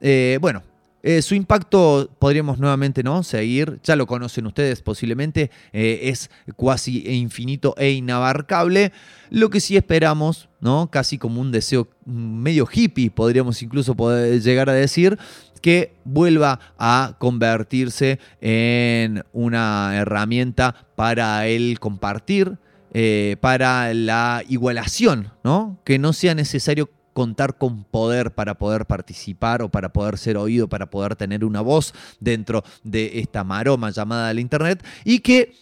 Eh, 0.01 0.37
bueno, 0.41 0.63
eh, 1.07 1.21
su 1.21 1.35
impacto 1.35 2.09
podríamos 2.17 2.57
nuevamente 2.57 3.03
¿no? 3.03 3.21
seguir, 3.21 3.79
ya 3.83 3.95
lo 3.95 4.07
conocen 4.07 4.47
ustedes 4.47 4.81
posiblemente, 4.81 5.51
eh, 5.71 5.99
es 6.05 6.31
cuasi 6.55 7.03
infinito 7.07 7.75
e 7.77 7.91
inabarcable. 7.91 8.91
Lo 9.29 9.51
que 9.51 9.59
sí 9.59 9.77
esperamos, 9.77 10.49
¿no? 10.61 10.89
casi 10.89 11.19
como 11.19 11.41
un 11.41 11.51
deseo 11.51 11.87
medio 12.05 12.67
hippie, 12.71 13.11
podríamos 13.11 13.61
incluso 13.61 13.93
poder 13.93 14.41
llegar 14.41 14.67
a 14.67 14.73
decir, 14.73 15.19
que 15.61 15.93
vuelva 16.05 16.59
a 16.79 17.17
convertirse 17.19 18.17
en 18.41 19.23
una 19.31 19.95
herramienta 19.95 20.87
para 20.95 21.45
el 21.45 21.79
compartir, 21.79 22.57
eh, 22.95 23.37
para 23.41 23.93
la 23.93 24.43
igualación, 24.49 25.33
¿no? 25.43 25.79
Que 25.83 25.99
no 25.99 26.13
sea 26.13 26.33
necesario 26.33 26.89
contar 27.15 27.57
con 27.57 27.85
poder 27.85 28.35
para 28.35 28.55
poder 28.55 28.85
participar 28.85 29.61
o 29.61 29.69
para 29.69 29.93
poder 29.93 30.17
ser 30.17 30.35
oído, 30.35 30.67
para 30.67 30.89
poder 30.89 31.15
tener 31.15 31.45
una 31.45 31.61
voz 31.61 31.93
dentro 32.19 32.61
de 32.83 33.19
esta 33.21 33.45
maroma 33.45 33.89
llamada 33.89 34.33
la 34.33 34.41
Internet 34.41 34.85
y 35.05 35.19
que, 35.19 35.55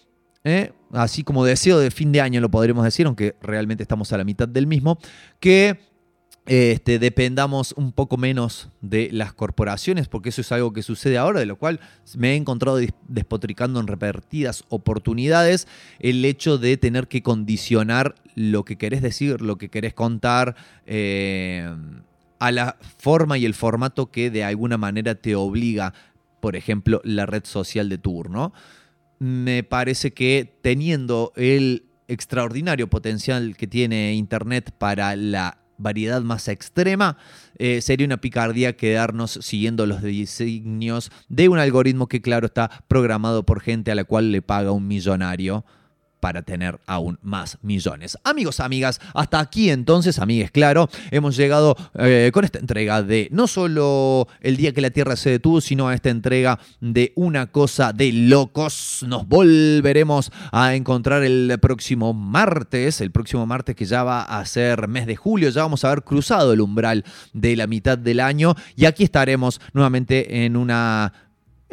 eh, 0.44 0.74
así 0.92 1.24
como 1.24 1.46
deseo 1.46 1.78
de 1.78 1.92
fin 1.92 2.12
de 2.12 2.22
año 2.22 2.42
lo 2.42 2.50
podremos 2.50 2.84
decir, 2.84 3.06
aunque 3.06 3.36
realmente 3.39 3.84
estamos 3.84 4.12
a 4.12 4.18
la 4.18 4.24
mitad 4.24 4.48
del 4.48 4.66
mismo, 4.66 4.98
que 5.39 5.93
este, 6.46 7.00
dependamos 7.00 7.74
un 7.78 7.94
poco 7.94 8.18
menos 8.18 8.70
de 8.82 9.10
las 9.12 9.34
corporaciones, 9.34 10.08
porque 10.08 10.30
eso 10.30 10.42
es 10.42 10.52
algo 10.52 10.74
que 10.74 10.84
sucede 10.84 11.18
ahora, 11.18 11.40
de 11.40 11.46
lo 11.46 11.58
cual 11.58 11.80
me 12.18 12.32
he 12.32 12.36
encontrado 12.36 12.80
despotricando 13.08 13.80
en 13.80 13.88
repetidas 13.88 14.66
oportunidades 14.70 15.68
el 16.00 16.24
hecho 16.26 16.58
de 16.58 16.76
tener 16.78 17.08
que 17.08 17.24
condicionar 17.24 18.16
lo 18.36 18.66
que 18.66 18.78
querés 18.78 19.02
decir, 19.02 19.42
lo 19.42 19.58
que 19.58 19.70
querés 19.70 19.94
contar. 19.94 20.56
Eh, 20.86 21.70
a 22.40 22.52
la 22.52 22.76
forma 22.98 23.38
y 23.38 23.46
el 23.46 23.54
formato 23.54 24.12
que 24.12 24.30
de 24.30 24.44
alguna 24.44 24.78
manera 24.78 25.16
te 25.16 25.34
obliga, 25.34 25.94
por 26.42 26.58
ejemplo, 26.58 27.00
la 27.06 27.26
red 27.26 27.46
social 27.46 27.88
de 27.88 27.98
turno. 27.98 28.52
Me 29.18 29.64
parece 29.64 30.12
que 30.12 30.54
teniendo 30.62 31.32
el 31.38 31.86
extraordinario 32.10 32.90
potencial 32.90 33.56
que 33.56 33.66
tiene 33.66 34.16
Internet 34.16 34.72
para 34.78 35.16
la 35.16 35.62
variedad 35.84 36.22
más 36.22 36.48
extrema, 36.48 37.17
eh, 37.58 37.82
sería 37.82 38.08
una 38.08 38.17
picardía 38.17 38.76
quedarnos 38.76 39.32
siguiendo 39.41 39.86
los 39.86 40.02
designios 40.02 41.12
de 41.30 41.50
un 41.50 41.60
algoritmo 41.60 42.08
que, 42.08 42.22
claro, 42.22 42.48
está 42.48 42.72
programado 42.88 43.46
por 43.46 43.62
gente 43.62 43.91
a 43.91 43.96
la 43.96 44.06
cual 44.06 44.32
le 44.32 44.41
paga 44.41 44.72
un 44.72 44.88
millonario 44.88 45.65
para 46.24 46.42
tener 46.42 46.80
aún 46.88 47.20
más 47.22 47.58
millones. 47.64 48.18
Amigos, 48.24 48.62
amigas, 48.62 49.02
hasta 49.14 49.42
aquí 49.42 49.70
entonces, 49.70 50.20
amigues, 50.20 50.52
claro, 50.52 50.90
hemos 51.12 51.36
llegado 51.36 51.76
eh, 51.96 52.32
con 52.34 52.46
esta 52.46 52.60
entrega 52.60 53.04
de 53.04 53.28
no 53.30 53.46
solo 53.46 54.30
el 54.40 54.56
día 54.56 54.72
que 54.72 54.80
la 54.80 54.90
Tierra 54.90 55.18
se 55.18 55.32
detuvo, 55.32 55.60
sino 55.60 55.90
a 55.90 55.94
esta 55.94 56.10
entrega 56.10 56.60
de 56.80 57.12
una 57.18 57.48
cosa 57.48 57.92
de 57.92 58.14
locos. 58.14 59.04
Nos 59.06 59.28
volveremos 59.28 60.32
a 60.54 60.76
encontrar 60.76 61.26
el 61.26 61.60
próximo 61.62 62.14
martes, 62.14 63.02
el 63.02 63.12
próximo 63.12 63.46
martes 63.46 63.76
que 63.76 63.84
ya 63.84 64.06
va 64.06 64.22
a 64.24 64.46
ser 64.46 64.88
mes 64.88 65.06
de 65.06 65.18
julio, 65.18 65.50
ya 65.50 65.64
vamos 65.64 65.84
a 65.84 65.88
haber 65.88 66.04
cruzado 66.04 66.54
el 66.54 66.62
umbral 66.62 67.04
de 67.34 67.58
la 67.58 67.68
mitad 67.68 67.98
del 67.98 68.22
año 68.22 68.56
y 68.78 68.86
aquí 68.86 69.04
estaremos 69.04 69.60
nuevamente 69.74 70.46
en 70.46 70.56
una 70.56 71.12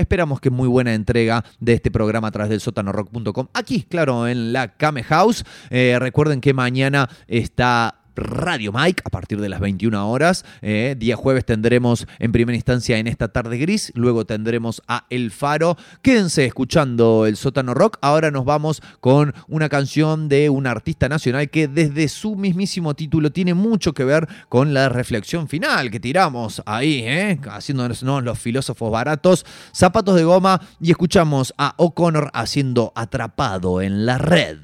Esperamos 0.00 0.40
que 0.40 0.48
muy 0.48 0.66
buena 0.66 0.94
entrega 0.94 1.44
de 1.58 1.74
este 1.74 1.90
programa 1.90 2.28
a 2.28 2.30
través 2.30 2.48
del 2.48 2.60
sotanorock.com. 2.60 3.48
Aquí, 3.52 3.82
claro, 3.82 4.26
en 4.26 4.52
la 4.52 4.76
Came 4.76 5.02
House. 5.02 5.44
Eh, 5.68 5.98
recuerden 6.00 6.40
que 6.40 6.54
mañana 6.54 7.10
está 7.28 7.99
Radio 8.20 8.72
Mike 8.72 9.02
a 9.04 9.10
partir 9.10 9.40
de 9.40 9.48
las 9.48 9.60
21 9.60 10.10
horas. 10.10 10.44
Eh, 10.62 10.94
día 10.98 11.16
jueves 11.16 11.44
tendremos 11.44 12.06
en 12.18 12.32
primera 12.32 12.56
instancia 12.56 12.98
en 12.98 13.06
esta 13.06 13.28
tarde 13.28 13.58
gris, 13.58 13.92
luego 13.94 14.24
tendremos 14.24 14.82
a 14.86 15.06
El 15.10 15.30
Faro. 15.30 15.76
Quédense 16.02 16.44
escuchando 16.44 17.26
el 17.26 17.36
sótano 17.36 17.74
rock. 17.74 17.98
Ahora 18.00 18.30
nos 18.30 18.44
vamos 18.44 18.82
con 19.00 19.34
una 19.48 19.68
canción 19.68 20.28
de 20.28 20.50
un 20.50 20.66
artista 20.66 21.08
nacional 21.08 21.50
que 21.50 21.68
desde 21.68 22.08
su 22.08 22.36
mismísimo 22.36 22.94
título 22.94 23.32
tiene 23.32 23.54
mucho 23.54 23.92
que 23.92 24.04
ver 24.04 24.28
con 24.48 24.74
la 24.74 24.88
reflexión 24.88 25.48
final 25.48 25.90
que 25.90 26.00
tiramos 26.00 26.62
ahí, 26.66 27.02
eh, 27.04 27.40
haciéndonos 27.50 28.02
los 28.02 28.38
filósofos 28.38 28.90
baratos, 28.90 29.46
zapatos 29.72 30.16
de 30.16 30.24
goma 30.24 30.60
y 30.80 30.90
escuchamos 30.90 31.54
a 31.56 31.74
O'Connor 31.76 32.30
haciendo 32.34 32.92
atrapado 32.94 33.80
en 33.80 34.06
la 34.06 34.18
red. 34.18 34.58